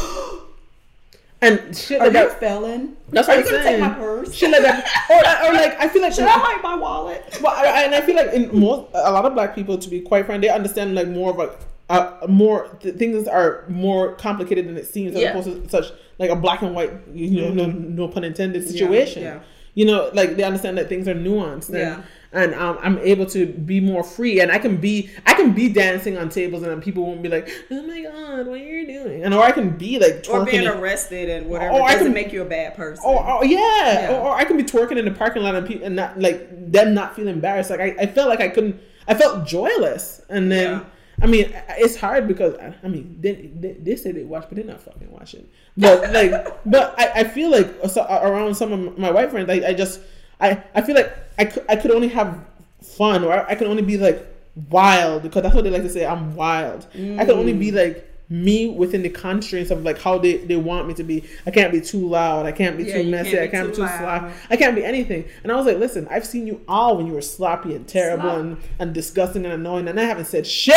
and 1.47 1.77
shit 1.77 2.01
are 2.01 2.05
like 2.07 2.13
you 2.15 2.21
a 2.21 2.29
that. 2.29 2.41
felon? 2.41 2.97
That's 3.11 3.29
are 3.29 3.37
what 3.37 3.39
you 3.39 3.45
I'm 3.47 3.51
gonna 3.53 3.65
saying. 3.65 3.81
take 3.83 3.91
my 3.91 3.95
purse? 3.99 4.35
Shit 4.35 4.51
like 4.51 4.63
that, 4.63 4.87
or, 5.11 5.51
or 5.51 5.55
like 5.55 5.81
I 5.81 5.89
feel 5.89 6.03
like 6.03 6.13
Should 6.13 6.25
I 6.25 6.31
hide 6.31 6.63
my 6.63 6.75
wallet? 6.77 7.39
Well, 7.43 7.53
I, 7.55 7.83
and 7.83 7.95
I 7.95 8.01
feel 8.01 8.17
like 8.17 8.33
in 8.33 8.59
most 8.59 8.89
a 8.95 9.11
lot 9.13 9.25
of 9.25 9.35
black 9.35 9.55
people, 9.55 9.79
to 9.79 9.89
be 9.89 10.01
quite 10.01 10.27
frank, 10.27 10.43
they 10.43 10.49
understand 10.49 10.95
like 10.95 11.09
more 11.09 11.31
of 11.31 11.39
a. 11.39 11.57
Uh, 11.89 12.27
more 12.29 12.67
th- 12.81 12.97
things 12.97 13.29
are 13.29 13.65
more 13.69 14.15
complicated 14.17 14.67
than 14.67 14.77
it 14.77 14.87
seems 14.89 15.15
as 15.15 15.23
Yeah. 15.23 15.31
opposed 15.31 15.47
to 15.63 15.69
such 15.69 15.93
like 16.19 16.31
a 16.31 16.35
black 16.35 16.63
and 16.63 16.75
white 16.75 16.91
you 17.15 17.41
know 17.41 17.51
no, 17.51 17.67
no 17.67 18.09
pun 18.09 18.25
intended 18.25 18.67
situation 18.67 19.23
yeah. 19.23 19.39
you 19.75 19.85
know 19.85 20.11
like 20.13 20.35
they 20.35 20.43
understand 20.43 20.77
that 20.79 20.89
things 20.89 21.07
are 21.07 21.15
nuanced 21.15 21.69
and, 21.69 21.79
Yeah. 21.79 22.03
And 22.37 22.55
um, 22.55 22.79
i'm 22.83 22.99
able 22.99 23.27
to 23.27 23.46
be 23.46 23.81
more 23.81 24.05
free 24.05 24.40
and 24.40 24.53
i 24.53 24.59
can 24.59 24.77
be 24.77 25.11
i 25.27 25.35
can 25.35 25.53
be 25.53 25.68
dancing 25.68 26.16
on 26.18 26.29
tables 26.29 26.62
and 26.62 26.70
then 26.70 26.81
people 26.81 27.05
won't 27.07 27.22
be 27.22 27.29
like 27.29 27.49
oh 27.70 27.83
my 27.83 28.01
god 28.03 28.46
what 28.46 28.61
are 28.61 28.64
you 28.64 28.87
doing 28.87 29.25
and 29.25 29.33
or 29.35 29.42
i 29.42 29.51
can 29.51 29.70
be 29.77 29.99
like 29.99 30.25
Or 30.31 30.44
being 30.44 30.66
arrested 30.66 31.29
and 31.31 31.49
whatever 31.49 31.72
Or 31.75 31.83
I 31.83 31.92
doesn't 31.92 32.07
can- 32.09 32.14
make 32.14 32.33
you 32.33 32.42
a 32.42 32.44
bad 32.44 32.77
person. 32.77 33.03
or, 33.05 33.18
or 33.25 33.44
yeah, 33.44 33.57
Yeah. 33.59 34.12
Or, 34.20 34.29
or 34.29 34.35
I 34.37 34.44
can 34.44 34.57
be 34.57 34.62
twerking 34.64 34.99
in 34.99 35.05
the 35.05 35.11
parking 35.11 35.42
lot 35.42 35.55
and, 35.55 35.66
pe- 35.66 35.83
and 35.83 35.96
not 35.96 36.18
like 36.20 36.38
them 36.72 36.94
not 36.94 37.16
feel 37.16 37.29
embarrassed. 37.29 37.70
Like 37.70 37.81
I, 37.81 37.96
I 38.01 38.07
felt 38.07 38.29
like 38.29 38.40
I 38.40 38.49
couldn't. 38.49 38.77
I 39.09 39.14
felt 39.14 39.46
joyless, 39.46 40.20
and 40.29 40.51
then 40.51 40.70
Yeah. 40.81 40.85
I 41.22 41.27
mean 41.27 41.46
it's 41.85 41.96
hard 41.96 42.27
because 42.29 42.55
I, 42.59 42.75
I 42.83 42.88
mean 42.88 43.16
they, 43.20 43.51
they, 43.62 43.72
they 43.87 43.96
say 43.96 44.11
they 44.12 44.25
watch, 44.25 44.44
but 44.49 44.57
they're 44.57 44.64
not 44.75 44.81
fucking 44.81 45.11
watching. 45.11 45.46
But 45.77 46.12
like, 46.12 46.33
but 46.66 46.94
I, 46.99 47.20
I 47.20 47.25
feel 47.25 47.51
like 47.51 47.68
so, 47.88 48.03
around 48.05 48.55
some 48.57 48.72
of 48.72 48.99
my 48.99 49.11
white 49.11 49.31
friends, 49.31 49.49
I, 49.49 49.68
I 49.68 49.75
just 49.75 50.01
I, 50.40 50.62
I 50.75 50.83
feel 50.83 50.94
like 50.94 51.12
I 51.38 51.44
could 51.46 51.64
I 51.68 51.77
could 51.77 51.90
only 51.90 52.09
have 52.09 52.38
fun 52.83 53.25
or 53.25 53.33
I, 53.33 53.53
I 53.53 53.55
could 53.55 53.66
only 53.66 53.83
be 53.83 53.96
like 53.96 54.27
wild 54.70 55.22
because 55.22 55.42
that's 55.42 55.55
what 55.55 55.64
they 55.64 55.70
like 55.70 55.83
to 55.83 55.90
say. 55.90 56.07
I'm 56.07 56.35
wild. 56.35 56.87
I 56.94 57.25
could 57.25 57.37
only 57.37 57.53
be 57.53 57.70
mm. 57.70 57.87
like 57.87 58.12
me 58.29 58.68
within 58.68 59.03
the 59.03 59.09
constraints 59.09 59.70
of 59.70 59.85
like 59.85 59.99
how 60.01 60.18
they, 60.18 60.38
they 60.38 60.57
want 60.57 60.88
me 60.88 60.94
to 60.94 61.05
be. 61.05 61.25
I 61.46 61.51
can't 61.51 61.72
be 61.72 61.81
too 61.81 62.09
loud. 62.09 62.46
I 62.46 62.53
can't 62.53 62.77
be 62.77 62.85
Yeah, 62.85 63.03
too 63.03 63.11
messy. 63.11 63.33
can't 63.33 63.42
I 63.42 63.49
can't 63.49 63.68
be 63.68 63.77
too 63.77 63.83
too 63.83 63.88
sloppy. 63.88 64.35
I 64.51 64.57
can't 64.57 64.75
be 64.75 64.85
anything. 64.85 65.25
And 65.42 65.53
I 65.53 65.57
was 65.57 65.66
like, 65.66 65.79
listen, 65.79 66.09
I've 66.11 66.27
seen 66.27 66.46
you 66.46 66.61
all 66.66 66.96
when 66.96 67.07
you 67.07 67.12
were 67.12 67.22
sloppy 67.22 67.75
and 67.75 67.87
terrible 67.87 68.31
Slop. 68.31 68.38
and, 68.38 68.59
and 68.79 68.94
disgusting 68.94 69.44
and 69.44 69.55
annoying, 69.55 69.88
and 69.88 70.01
I 70.01 70.05
haven't 70.05 70.27
said 70.27 70.46
shit. 70.46 70.75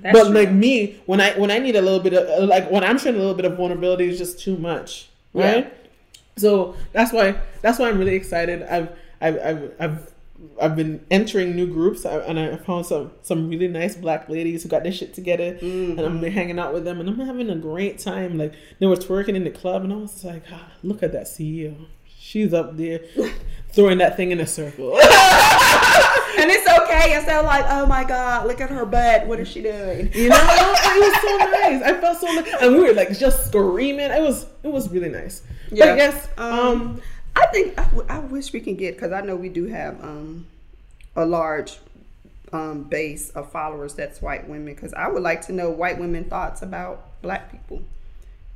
That's 0.00 0.18
but 0.18 0.24
true. 0.24 0.34
like 0.34 0.50
me, 0.50 1.00
when 1.06 1.20
I 1.20 1.38
when 1.38 1.50
I 1.50 1.58
need 1.58 1.76
a 1.76 1.82
little 1.82 2.00
bit 2.00 2.14
of 2.14 2.48
like 2.48 2.70
when 2.70 2.82
I'm 2.84 2.98
showing 2.98 3.16
a 3.16 3.18
little 3.18 3.34
bit 3.34 3.44
of 3.44 3.56
vulnerability, 3.56 4.08
is 4.08 4.18
just 4.18 4.40
too 4.40 4.56
much, 4.56 5.08
right? 5.34 5.72
So 6.36 6.76
that's 6.92 7.12
why 7.12 7.36
that's 7.62 7.78
why 7.78 7.88
I'm 7.88 7.98
really 7.98 8.14
excited. 8.14 8.62
I've 8.62 8.88
I've 9.20 9.38
I've, 9.38 9.72
I've 9.78 10.14
I've 10.60 10.76
been 10.76 11.04
entering 11.10 11.54
new 11.56 11.66
groups 11.66 12.04
and 12.04 12.38
I 12.38 12.56
found 12.56 12.86
some 12.86 13.12
some 13.22 13.48
really 13.48 13.68
nice 13.68 13.96
black 13.96 14.28
ladies 14.28 14.62
who 14.62 14.68
got 14.68 14.82
their 14.82 14.92
shit 14.92 15.14
together 15.14 15.56
and 15.60 16.00
I've 16.00 16.20
been 16.20 16.32
hanging 16.32 16.58
out 16.58 16.74
with 16.74 16.84
them 16.84 17.00
and 17.00 17.08
I'm 17.08 17.18
having 17.20 17.50
a 17.50 17.56
great 17.56 17.98
time. 17.98 18.36
Like 18.36 18.52
they 18.78 18.86
were 18.86 18.96
twerking 18.96 19.36
in 19.36 19.44
the 19.44 19.50
club 19.50 19.84
and 19.84 19.92
I 19.92 19.96
was 19.96 20.24
like, 20.24 20.42
ah, 20.52 20.72
look 20.82 21.02
at 21.02 21.12
that 21.12 21.24
CEO. 21.26 21.86
She's 22.18 22.52
up 22.52 22.76
there 22.76 23.00
throwing 23.74 23.98
that 23.98 24.16
thing 24.16 24.30
in 24.30 24.40
a 24.40 24.46
circle. 24.46 24.92
and 25.00 26.50
it's 26.50 26.68
okay 26.68 27.14
instead 27.16 27.36
of 27.36 27.44
like, 27.44 27.64
oh 27.68 27.86
my 27.86 28.04
god, 28.04 28.46
look 28.46 28.60
at 28.60 28.70
her 28.70 28.84
butt. 28.84 29.26
What 29.26 29.40
is 29.40 29.48
she 29.48 29.62
doing? 29.62 30.10
You 30.12 30.28
know, 30.28 30.36
it 30.36 31.00
was 31.00 31.20
so 31.22 31.36
nice. 31.50 31.82
I 31.82 32.00
felt 32.00 32.20
so 32.20 32.26
nice, 32.26 32.54
and 32.62 32.74
we 32.74 32.80
were 32.82 32.92
like 32.92 33.16
just 33.16 33.46
screaming. 33.48 34.10
It 34.10 34.22
was 34.22 34.46
it 34.62 34.68
was 34.68 34.88
really 34.90 35.08
nice. 35.08 35.42
Yeah. 35.70 35.86
But 35.86 35.96
yes, 35.98 36.28
Um, 36.38 36.58
um, 36.58 37.02
I 37.36 37.46
think 37.46 37.78
I, 37.78 37.84
w- 37.84 38.06
I 38.08 38.18
wish 38.20 38.52
we 38.52 38.60
can 38.60 38.76
get 38.76 38.94
because 38.94 39.12
I 39.12 39.20
know 39.22 39.34
we 39.36 39.48
do 39.48 39.66
have 39.66 40.02
um, 40.04 40.46
a 41.16 41.24
large 41.26 41.78
um, 42.52 42.84
base 42.84 43.30
of 43.30 43.50
followers 43.50 43.94
that's 43.94 44.22
white 44.22 44.48
women. 44.48 44.74
Because 44.74 44.94
I 44.94 45.08
would 45.08 45.22
like 45.22 45.44
to 45.46 45.52
know 45.52 45.70
white 45.70 45.98
women 45.98 46.24
thoughts 46.24 46.62
about 46.62 47.20
black 47.22 47.50
people. 47.50 47.82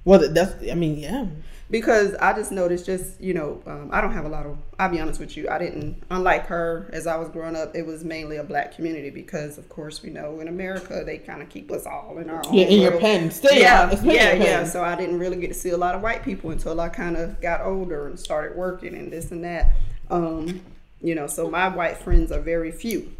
Well, 0.09 0.27
that's 0.31 0.55
I 0.71 0.75
mean, 0.75 0.99
yeah, 0.99 1.27
because 1.71 2.15
I 2.15 2.33
just 2.33 2.51
noticed 2.51 2.87
just 2.87 3.21
you 3.21 3.35
know 3.35 3.63
um, 3.67 3.91
I 3.93 4.01
don't 4.01 4.13
have 4.13 4.25
a 4.25 4.29
lot 4.29 4.47
of 4.47 4.57
I'll 4.79 4.89
be 4.89 5.01
honest 5.01 5.21
with 5.21 5.37
you 5.37 5.49
I 5.49 5.59
didn't 5.59 6.03
unlike 6.11 6.47
her 6.47 6.89
as 6.93 7.07
I 7.07 7.17
was 7.17 7.29
growing 7.29 7.57
up 7.57 7.75
it 7.75 7.85
was 7.85 8.05
mainly 8.05 8.37
a 8.37 8.45
black 8.45 8.75
community 8.75 9.11
because 9.11 9.59
of 9.59 9.69
course 9.69 10.03
we 10.03 10.11
know 10.11 10.41
in 10.41 10.49
America 10.49 11.03
they 11.05 11.19
kind 11.19 11.43
of 11.43 11.51
keep 11.51 11.71
us 11.71 11.85
all 11.85 12.17
in 12.19 12.31
our 12.31 12.43
own 12.47 12.55
yeah, 12.55 12.67
in 12.67 12.81
your 12.81 12.99
pen, 12.99 13.31
stay 13.31 13.61
yeah 13.61 13.95
yeah. 14.03 14.33
yeah 14.33 14.65
so 14.65 14.83
I 14.83 14.97
didn't 14.97 15.19
really 15.19 15.37
get 15.37 15.49
to 15.49 15.55
see 15.55 15.71
a 15.71 15.77
lot 15.77 15.95
of 15.95 16.01
white 16.01 16.25
people 16.25 16.51
until 16.51 16.81
I 16.81 16.89
kind 16.89 17.17
of 17.17 17.39
got 17.41 17.61
older 17.61 18.07
and 18.07 18.19
started 18.19 18.57
working 18.57 18.95
and 18.95 19.13
this 19.13 19.31
and 19.31 19.45
that. 19.45 19.75
Um, 20.11 20.63
you 21.03 21.15
know 21.15 21.27
so 21.27 21.51
my 21.51 21.69
white 21.69 21.99
friends 21.99 22.33
are 22.33 22.41
very 22.41 22.73
few. 22.73 23.15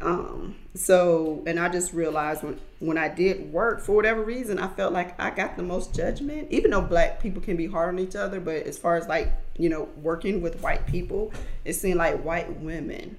Um, 0.00 0.56
so 0.74 1.42
and 1.46 1.58
I 1.58 1.68
just 1.68 1.92
realized 1.92 2.42
when 2.42 2.58
when 2.78 2.96
I 2.96 3.08
did 3.08 3.52
work 3.52 3.80
for 3.80 3.92
whatever 3.96 4.22
reason 4.22 4.58
I 4.58 4.68
felt 4.68 4.92
like 4.92 5.18
I 5.20 5.30
got 5.30 5.56
the 5.56 5.62
most 5.64 5.94
judgment 5.94 6.48
even 6.50 6.70
though 6.70 6.80
black 6.80 7.20
people 7.20 7.42
can 7.42 7.56
be 7.56 7.66
hard 7.66 7.88
on 7.88 7.98
each 7.98 8.14
other 8.14 8.38
but 8.40 8.62
as 8.66 8.78
far 8.78 8.96
as 8.96 9.08
like 9.08 9.32
you 9.58 9.68
know 9.68 9.88
working 10.00 10.40
with 10.42 10.60
white 10.62 10.86
people 10.86 11.32
it 11.64 11.72
seemed 11.72 11.96
like 11.98 12.22
white 12.24 12.60
women 12.60 13.16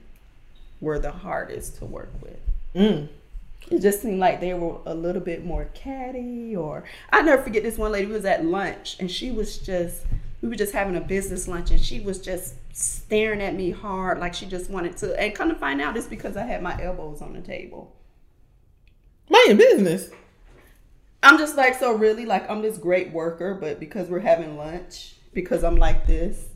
were 0.79 0.97
the 0.97 1.11
hardest 1.11 1.77
to 1.77 1.85
work 1.85 2.11
with 2.21 2.39
Mm. 2.73 3.09
it 3.69 3.79
just 3.81 4.01
seemed 4.01 4.19
like 4.19 4.39
they 4.39 4.53
were 4.53 4.77
a 4.85 4.93
little 4.95 5.21
bit 5.21 5.43
more 5.43 5.67
catty 5.73 6.55
or 6.55 6.85
I 7.11 7.21
never 7.21 7.43
forget 7.43 7.63
this 7.63 7.77
one 7.77 7.91
lady 7.91 8.07
who 8.07 8.13
was 8.13 8.23
at 8.23 8.45
lunch 8.45 8.95
and 9.01 9.11
she 9.11 9.29
was 9.29 9.57
just 9.57 10.03
we 10.41 10.49
were 10.49 10.55
just 10.55 10.73
having 10.73 10.95
a 10.95 11.01
business 11.01 11.47
lunch 11.47 11.71
and 11.71 11.79
she 11.79 11.99
was 11.99 12.19
just 12.19 12.55
staring 12.73 13.41
at 13.41 13.53
me 13.53 13.71
hard 13.71 14.19
like 14.19 14.33
she 14.33 14.45
just 14.45 14.69
wanted 14.69 14.97
to 14.97 15.19
and 15.19 15.35
come 15.35 15.49
to 15.49 15.55
find 15.55 15.81
out 15.81 15.95
it's 15.95 16.07
because 16.07 16.35
I 16.35 16.43
had 16.43 16.63
my 16.63 16.81
elbows 16.81 17.21
on 17.21 17.33
the 17.33 17.41
table. 17.41 17.95
Mind 19.29 19.57
business. 19.57 20.09
I'm 21.23 21.37
just 21.37 21.55
like 21.55 21.75
so 21.75 21.93
really 21.93 22.25
like 22.25 22.49
I'm 22.49 22.61
this 22.61 22.77
great 22.77 23.11
worker 23.11 23.53
but 23.53 23.79
because 23.79 24.09
we're 24.09 24.19
having 24.19 24.57
lunch 24.57 25.15
because 25.33 25.63
I'm 25.63 25.77
like 25.77 26.07
this 26.07 26.47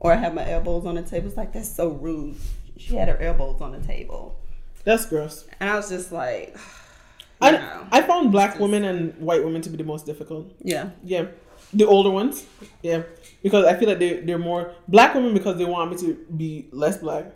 or 0.00 0.12
I 0.12 0.16
have 0.16 0.34
my 0.34 0.48
elbows 0.48 0.84
on 0.84 0.96
the 0.96 1.02
table 1.02 1.28
it's 1.28 1.36
like 1.36 1.52
that's 1.52 1.74
so 1.74 1.88
rude. 1.88 2.36
She 2.76 2.96
had 2.96 3.08
her 3.08 3.18
elbows 3.18 3.60
on 3.60 3.72
the 3.72 3.86
table. 3.86 4.40
That's 4.84 5.06
gross. 5.06 5.46
And 5.60 5.70
I 5.70 5.76
was 5.76 5.88
just 5.88 6.10
like 6.10 6.56
I, 7.42 7.52
know. 7.52 7.86
I 7.90 8.02
found 8.02 8.32
black 8.32 8.58
women 8.58 8.84
and 8.84 9.16
white 9.18 9.42
women 9.42 9.62
to 9.62 9.70
be 9.70 9.76
the 9.76 9.84
most 9.84 10.04
difficult. 10.04 10.52
yeah. 10.62 10.90
Yeah, 11.04 11.26
The 11.72 11.86
older 11.86 12.10
ones, 12.10 12.46
yeah, 12.82 13.02
because 13.42 13.64
I 13.64 13.76
feel 13.76 13.88
like 13.88 13.98
they 13.98 14.20
they're 14.20 14.38
more 14.38 14.74
black 14.88 15.14
women 15.14 15.34
because 15.34 15.56
they 15.56 15.64
want 15.64 15.90
me 15.90 15.96
to 15.98 16.14
be 16.36 16.68
less 16.72 16.98
black, 16.98 17.32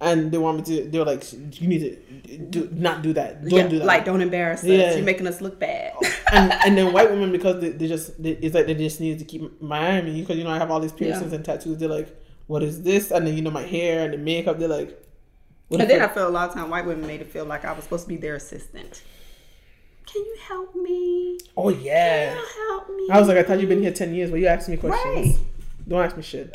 and 0.00 0.30
they 0.32 0.38
want 0.38 0.58
me 0.58 0.64
to. 0.64 0.88
They're 0.90 1.04
like, 1.04 1.24
you 1.32 1.68
need 1.68 1.80
to 1.80 2.38
do 2.38 2.68
not 2.72 3.02
do 3.02 3.12
that. 3.12 3.42
Don't 3.42 3.52
yeah, 3.52 3.68
do 3.68 3.78
that. 3.78 3.86
like 3.86 4.04
don't 4.04 4.20
embarrass 4.20 4.60
us. 4.60 4.66
Yeah. 4.66 4.94
You're 4.94 5.04
making 5.04 5.26
us 5.26 5.40
look 5.40 5.58
bad. 5.58 5.94
and 6.32 6.52
and 6.52 6.76
then 6.76 6.92
white 6.92 7.10
women 7.10 7.32
because 7.32 7.60
they, 7.60 7.70
they 7.70 7.86
just 7.86 8.20
they, 8.22 8.30
it's 8.30 8.54
like 8.54 8.66
they 8.66 8.74
just 8.74 9.00
need 9.00 9.18
to 9.18 9.24
keep 9.24 9.62
my 9.62 9.78
eye 9.78 9.98
on 9.98 10.04
me 10.04 10.20
because 10.20 10.36
you 10.36 10.44
know 10.44 10.50
I 10.50 10.58
have 10.58 10.70
all 10.70 10.80
these 10.80 10.92
piercings 10.92 11.32
and 11.32 11.44
tattoos. 11.44 11.78
They're 11.78 11.88
like, 11.88 12.14
what 12.46 12.62
is 12.62 12.82
this? 12.82 13.10
And 13.10 13.26
then 13.26 13.36
you 13.36 13.42
know 13.42 13.50
my 13.50 13.62
hair 13.62 14.04
and 14.04 14.14
the 14.14 14.18
makeup. 14.18 14.58
They're 14.58 14.68
like, 14.68 15.00
what 15.68 15.80
and 15.80 15.88
the 15.88 15.94
then 15.94 16.02
I 16.02 16.12
feel 16.12 16.28
a 16.28 16.30
lot 16.30 16.48
of 16.48 16.54
time 16.54 16.70
white 16.70 16.86
women 16.86 17.06
made 17.06 17.20
it 17.20 17.30
feel 17.30 17.44
like 17.44 17.64
I 17.64 17.72
was 17.72 17.84
supposed 17.84 18.04
to 18.04 18.08
be 18.08 18.16
their 18.16 18.34
assistant. 18.34 19.02
Can 20.06 20.22
you 20.24 20.36
help 20.46 20.74
me? 20.76 21.38
oh 21.56 21.70
Can 21.72 21.80
yeah. 21.82 22.34
you 22.34 22.46
help 22.68 22.88
me? 22.88 23.08
I 23.10 23.18
was 23.18 23.28
like, 23.28 23.36
I 23.38 23.42
thought 23.42 23.58
you've 23.60 23.68
been 23.68 23.82
here 23.82 23.92
ten 23.92 24.14
years, 24.14 24.30
but 24.30 24.38
you 24.40 24.46
asking 24.46 24.74
me 24.74 24.80
questions. 24.80 25.36
Right. 25.36 25.38
Don't 25.88 26.02
ask 26.02 26.16
me 26.16 26.22
shit. 26.22 26.50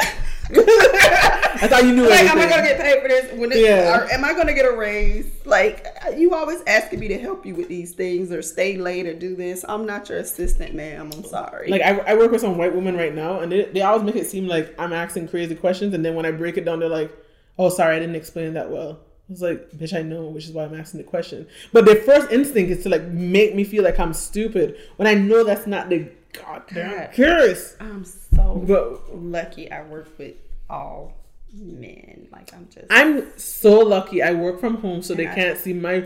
I 0.51 1.67
thought 1.67 1.83
you 1.83 1.91
knew 1.93 2.09
Like, 2.09 2.21
everything. 2.21 2.29
am 2.29 2.39
I 2.39 2.49
gonna 2.49 2.63
get 2.67 2.79
paid 2.79 3.01
for 3.01 3.07
this? 3.07 3.31
When 3.39 3.51
it, 3.51 3.59
Yeah. 3.59 4.07
am 4.11 4.23
I 4.25 4.33
gonna 4.33 4.53
get 4.53 4.65
a 4.65 4.75
raise? 4.75 5.27
Like, 5.45 5.85
you 6.17 6.33
always 6.33 6.61
asking 6.65 6.99
me 6.99 7.07
to 7.09 7.19
help 7.19 7.45
you 7.45 7.53
with 7.53 7.67
these 7.67 7.91
things, 7.93 8.31
or 8.31 8.41
stay 8.41 8.77
late, 8.77 9.05
or 9.05 9.13
do 9.13 9.35
this. 9.35 9.63
I'm 9.67 9.85
not 9.85 10.09
your 10.09 10.17
assistant, 10.19 10.73
ma'am. 10.73 11.11
I'm 11.13 11.23
sorry. 11.25 11.69
Like 11.69 11.81
I, 11.83 11.97
I 11.99 12.13
work 12.15 12.31
with 12.31 12.41
some 12.41 12.57
white 12.57 12.73
women 12.73 12.95
right 12.97 13.13
now, 13.13 13.41
and 13.41 13.51
they, 13.51 13.65
they 13.65 13.81
always 13.81 14.03
make 14.03 14.15
it 14.15 14.25
seem 14.27 14.47
like 14.47 14.73
I'm 14.79 14.93
asking 14.93 15.27
crazy 15.27 15.53
questions, 15.55 15.93
and 15.93 16.03
then 16.03 16.15
when 16.15 16.25
I 16.25 16.31
break 16.31 16.57
it 16.57 16.65
down, 16.65 16.79
they're 16.79 16.89
like, 16.89 17.11
"Oh, 17.59 17.69
sorry, 17.69 17.95
I 17.97 17.99
didn't 17.99 18.15
explain 18.15 18.53
that 18.53 18.71
well." 18.71 18.99
I 19.29 19.31
was 19.31 19.41
like, 19.43 19.69
"Bitch, 19.71 19.93
I 19.95 20.01
know," 20.01 20.23
which 20.25 20.45
is 20.45 20.51
why 20.51 20.63
I'm 20.63 20.73
asking 20.79 20.97
the 20.97 21.03
question. 21.03 21.45
But 21.71 21.85
their 21.85 21.97
first 21.97 22.31
instinct 22.31 22.71
is 22.71 22.81
to 22.83 22.89
like 22.89 23.03
make 23.03 23.53
me 23.53 23.63
feel 23.63 23.83
like 23.83 23.99
I'm 23.99 24.13
stupid 24.13 24.75
when 24.95 25.07
I 25.07 25.13
know 25.13 25.43
that's 25.43 25.67
not 25.67 25.89
the 25.89 26.09
goddamn 26.33 26.91
God. 27.07 27.11
case. 27.13 27.75
I'm 27.79 28.03
so 28.05 28.63
But 28.67 29.15
lucky. 29.15 29.71
I 29.71 29.83
work 29.83 30.07
with 30.17 30.33
all 30.69 31.13
men. 31.53 32.27
Like 32.31 32.51
I'm 32.55 32.67
just. 32.73 32.87
I'm 32.89 33.37
so 33.37 33.79
lucky. 33.79 34.23
I 34.23 34.31
work 34.33 34.59
from 34.59 34.77
home, 34.77 35.03
so 35.03 35.13
they 35.13 35.27
I- 35.27 35.35
can't 35.35 35.59
see 35.59 35.73
my 35.73 36.05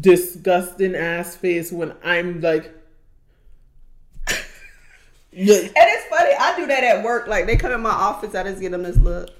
disgusting 0.00 0.96
ass 0.96 1.36
face 1.36 1.70
when 1.70 1.94
I'm 2.02 2.40
like. 2.40 2.74
Yeah. 5.30 5.54
and 5.60 5.70
it's 5.76 6.04
funny. 6.08 6.32
I 6.38 6.56
do 6.56 6.66
that 6.66 6.82
at 6.82 7.04
work. 7.04 7.28
Like 7.28 7.46
they 7.46 7.56
come 7.56 7.70
in 7.70 7.80
my 7.82 7.90
office, 7.90 8.34
I 8.34 8.42
just 8.42 8.60
give 8.60 8.72
them 8.72 8.82
this 8.82 8.96
look. 8.96 9.30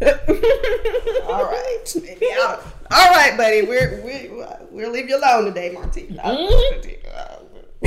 All 1.26 1.44
right, 1.44 1.84
maybe 2.02 2.26
I'll- 2.38 2.62
all 2.92 3.10
right, 3.10 3.36
buddy. 3.36 3.62
We're 3.62 4.00
we 4.04 4.28
we'll 4.70 4.90
leave 4.90 5.08
you 5.08 5.16
alone 5.16 5.44
today, 5.44 5.70
Martina. 5.72 6.22
Mm-hmm. 6.22 7.86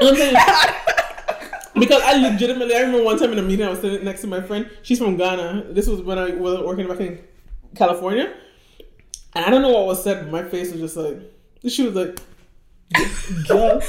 I'm 0.00 0.16
saying- 0.16 0.36
uh, 0.36 1.68
because 1.74 2.02
I 2.02 2.14
legitimately, 2.30 2.74
I 2.74 2.80
remember 2.80 3.04
one 3.04 3.18
time 3.18 3.32
in 3.32 3.38
a 3.38 3.42
meeting, 3.42 3.66
I 3.66 3.70
was 3.70 3.80
sitting 3.80 4.04
next 4.04 4.20
to 4.22 4.26
my 4.26 4.40
friend. 4.40 4.70
She's 4.82 4.98
from 4.98 5.16
Ghana. 5.16 5.66
This 5.70 5.86
was 5.86 6.00
when 6.02 6.18
I 6.18 6.30
was 6.30 6.60
working 6.60 6.88
back 6.88 7.00
in 7.00 7.18
California, 7.76 8.32
and 9.34 9.44
I 9.44 9.50
don't 9.50 9.62
know 9.62 9.70
what 9.70 9.86
was 9.86 10.02
said, 10.02 10.22
but 10.24 10.30
my 10.32 10.48
face 10.48 10.72
was 10.72 10.80
just 10.80 10.96
like. 10.96 11.18
She 11.68 11.86
was 11.86 11.94
like, 11.94 12.18
"Girl." 13.48 13.80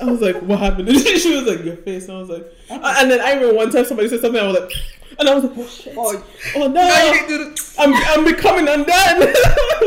I 0.00 0.04
was 0.06 0.20
like, 0.20 0.36
"What 0.42 0.58
happened?" 0.60 0.88
she 0.98 1.34
was 1.36 1.44
like, 1.46 1.64
"Your 1.64 1.76
face." 1.76 2.08
And 2.08 2.16
I 2.16 2.20
was 2.20 2.28
like, 2.28 2.46
and 2.70 3.10
then 3.10 3.20
I 3.20 3.32
remember 3.34 3.54
one 3.54 3.70
time 3.70 3.84
somebody 3.84 4.08
said 4.08 4.20
something. 4.20 4.40
I 4.40 4.46
was 4.46 4.60
like, 4.60 4.70
and 5.18 5.28
I 5.28 5.34
was 5.34 5.44
like, 5.44 5.52
"Oh 5.56 5.66
shit! 5.66 5.94
Oh, 5.96 6.24
Oh 6.56 6.68
no!" 6.68 7.12
didn't 7.12 7.28
do 7.28 7.38
the- 7.38 7.74
I'm 7.78 7.92
I'm 7.94 8.24
becoming 8.24 8.68
undone. 8.68 9.20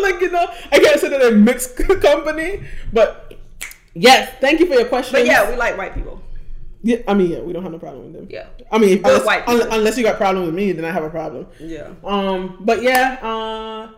like 0.02 0.22
you 0.22 0.32
know, 0.32 0.48
I 0.72 0.80
can't 0.80 1.00
say 1.00 1.10
that 1.10 1.22
I'm 1.22 1.44
mixed 1.44 1.76
company, 1.78 2.64
but 2.94 3.34
yes, 3.94 4.34
thank 4.42 4.60
you 4.60 4.66
for 4.68 4.74
your 4.76 4.86
question. 4.86 5.14
But 5.14 5.26
yeah, 5.26 5.50
we 5.50 5.56
like 5.56 5.78
white 5.78 5.94
people. 5.96 6.22
Yeah, 6.84 6.98
I 7.08 7.16
mean, 7.16 7.32
yeah, 7.32 7.40
we 7.40 7.54
don't 7.54 7.64
have 7.64 7.72
no 7.72 7.80
problem 7.80 8.04
with 8.06 8.14
them. 8.14 8.28
Yeah. 8.30 8.46
I 8.72 8.78
mean, 8.78 9.00
unless, 9.00 9.26
white 9.26 9.48
un- 9.48 9.68
unless 9.72 9.98
you 9.98 10.04
got 10.04 10.18
problem 10.18 10.46
with 10.46 10.54
me, 10.54 10.72
then 10.72 10.86
I 10.86 10.92
have 10.92 11.04
a 11.04 11.10
problem. 11.10 11.48
Yeah. 11.60 11.90
Um, 12.04 12.58
but 12.62 12.82
yeah, 12.84 13.18
uh, 13.22 13.90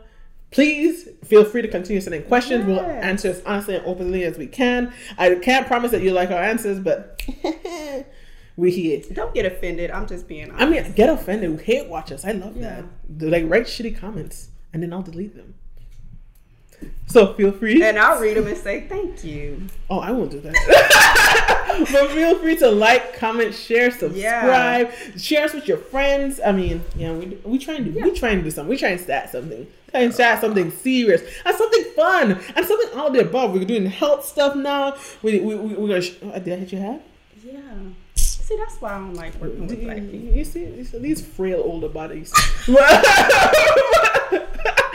please 0.51 1.07
feel 1.23 1.45
free 1.45 1.61
to 1.61 1.67
continue 1.67 2.01
sending 2.01 2.23
questions. 2.23 2.65
We'll 2.65 2.79
answer 2.81 3.29
as 3.29 3.41
honestly 3.45 3.75
and 3.75 3.85
openly 3.85 4.23
as 4.23 4.37
we 4.37 4.47
can. 4.47 4.93
I 5.17 5.35
can't 5.35 5.67
promise 5.67 5.91
that 5.91 6.01
you 6.01 6.11
like 6.11 6.31
our 6.31 6.41
answers, 6.41 6.79
but 6.79 7.21
we're 8.55 8.71
here. 8.71 9.01
Don't 9.13 9.33
get 9.33 9.45
offended. 9.45 9.91
I'm 9.91 10.07
just 10.07 10.27
being 10.27 10.51
honest. 10.51 10.61
I 10.61 10.69
mean, 10.69 10.91
get 10.93 11.09
offended, 11.09 11.61
hate 11.61 11.87
watch 11.87 12.11
us. 12.11 12.25
I 12.25 12.31
love 12.31 12.57
Yeah. 12.57 12.83
that. 13.09 13.29
Like 13.29 13.43
write 13.49 13.63
shitty 13.65 13.97
comments 13.99 14.49
and 14.73 14.81
then 14.83 14.91
I'll 14.93 15.01
delete 15.03 15.35
them. 15.35 15.55
So 17.07 17.33
feel 17.33 17.51
free. 17.51 17.81
and 17.83 17.97
I'll 17.97 18.21
read 18.21 18.37
them 18.37 18.45
and 18.47 18.55
say 18.57 18.81
thank 18.87 19.23
you. 19.23 19.63
Oh, 19.89 19.99
I 19.99 20.11
won't 20.11 20.29
do 20.29 20.39
that. 20.41 21.87
but 21.91 22.11
feel 22.11 22.37
free 22.37 22.55
to 22.57 22.69
like, 22.69 23.17
comment, 23.17 23.55
share, 23.55 23.89
subscribe, 23.89 24.91
share 25.17 25.45
us 25.45 25.53
with 25.53 25.67
your 25.67 25.77
friends. 25.77 26.39
I 26.45 26.51
mean, 26.51 26.83
yeah, 26.95 27.11
we 27.13 27.37
we 27.43 27.57
try 27.57 27.75
and 27.75 27.93
do 27.93 27.99
we 28.03 28.11
try 28.11 28.29
and 28.29 28.43
do 28.43 28.51
something. 28.51 28.69
We 28.69 28.77
try 28.77 28.89
and 28.89 29.01
start 29.01 29.29
something. 29.29 29.65
Try 29.89 30.01
and 30.01 30.13
start 30.13 30.39
something 30.39 30.69
serious 30.69 31.23
and 31.45 31.55
something 31.57 31.83
fun 31.95 32.39
and 32.55 32.65
something 32.65 32.99
all 32.99 33.09
the 33.09 33.21
above. 33.21 33.53
We're 33.53 33.65
doing 33.65 33.87
health 33.87 34.23
stuff 34.25 34.55
now. 34.55 34.95
We 35.23 35.39
we 35.39 35.55
we 35.55 35.73
we're 35.73 35.87
gonna. 35.87 36.01
Sh- 36.01 36.13
oh, 36.21 36.37
did 36.39 36.53
I 36.53 36.57
hit 36.57 36.71
your 36.71 36.81
head? 36.81 37.01
Yeah. 37.43 37.59
See, 38.15 38.55
that's 38.57 38.81
why 38.81 38.93
I 38.93 38.97
don't 38.99 39.13
like 39.15 39.33
working 39.41 39.67
with 39.67 39.83
black 39.83 39.97
people. 39.97 40.35
You 40.35 40.43
see, 40.43 40.65
you 40.65 40.83
see 40.83 40.99
these 40.99 41.25
frail 41.25 41.61
older 41.63 41.89
bodies. 41.89 42.31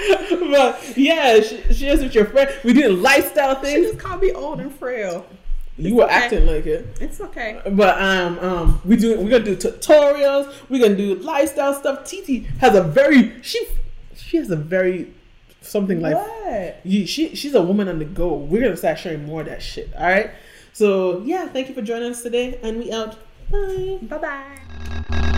but 0.50 0.96
yeah, 0.96 1.40
she, 1.40 1.72
share 1.72 1.94
us 1.94 2.02
with 2.02 2.14
your 2.14 2.26
friend. 2.26 2.50
We 2.64 2.72
doing 2.72 3.02
lifestyle 3.02 3.56
things. 3.56 3.86
She 3.86 3.92
just 3.92 3.98
called 4.04 4.20
me 4.20 4.32
old 4.32 4.60
and 4.60 4.74
frail. 4.74 5.26
You 5.76 5.96
were 5.96 6.04
okay. 6.04 6.14
acting 6.14 6.46
like 6.46 6.66
it. 6.66 6.86
It's 7.00 7.20
okay. 7.20 7.60
But 7.68 8.00
um 8.00 8.38
um 8.38 8.80
we 8.84 8.96
do 8.96 9.18
we're 9.20 9.30
gonna 9.30 9.44
do 9.44 9.56
tutorials, 9.56 10.54
we're 10.68 10.80
gonna 10.80 10.96
do 10.96 11.16
lifestyle 11.16 11.74
stuff. 11.74 12.04
Titi 12.04 12.40
has 12.60 12.76
a 12.76 12.82
very 12.82 13.42
she 13.42 13.66
she 14.14 14.36
has 14.36 14.50
a 14.50 14.56
very 14.56 15.12
something 15.60 16.00
like 16.00 16.14
What? 16.14 16.80
you, 16.84 17.06
she 17.06 17.34
she's 17.34 17.54
a 17.54 17.62
woman 17.62 17.88
on 17.88 17.98
the 17.98 18.04
go. 18.04 18.34
We're 18.34 18.62
gonna 18.62 18.76
start 18.76 18.98
sharing 18.98 19.24
more 19.26 19.40
of 19.40 19.48
that 19.48 19.62
shit. 19.62 19.92
Alright? 19.94 20.30
So 20.72 21.22
yeah, 21.22 21.48
thank 21.48 21.68
you 21.68 21.74
for 21.74 21.82
joining 21.82 22.10
us 22.10 22.22
today 22.22 22.58
and 22.62 22.78
we 22.78 22.92
out. 22.92 23.16
Bye. 23.50 23.98
Bye 24.02 24.18
bye. 24.18 25.30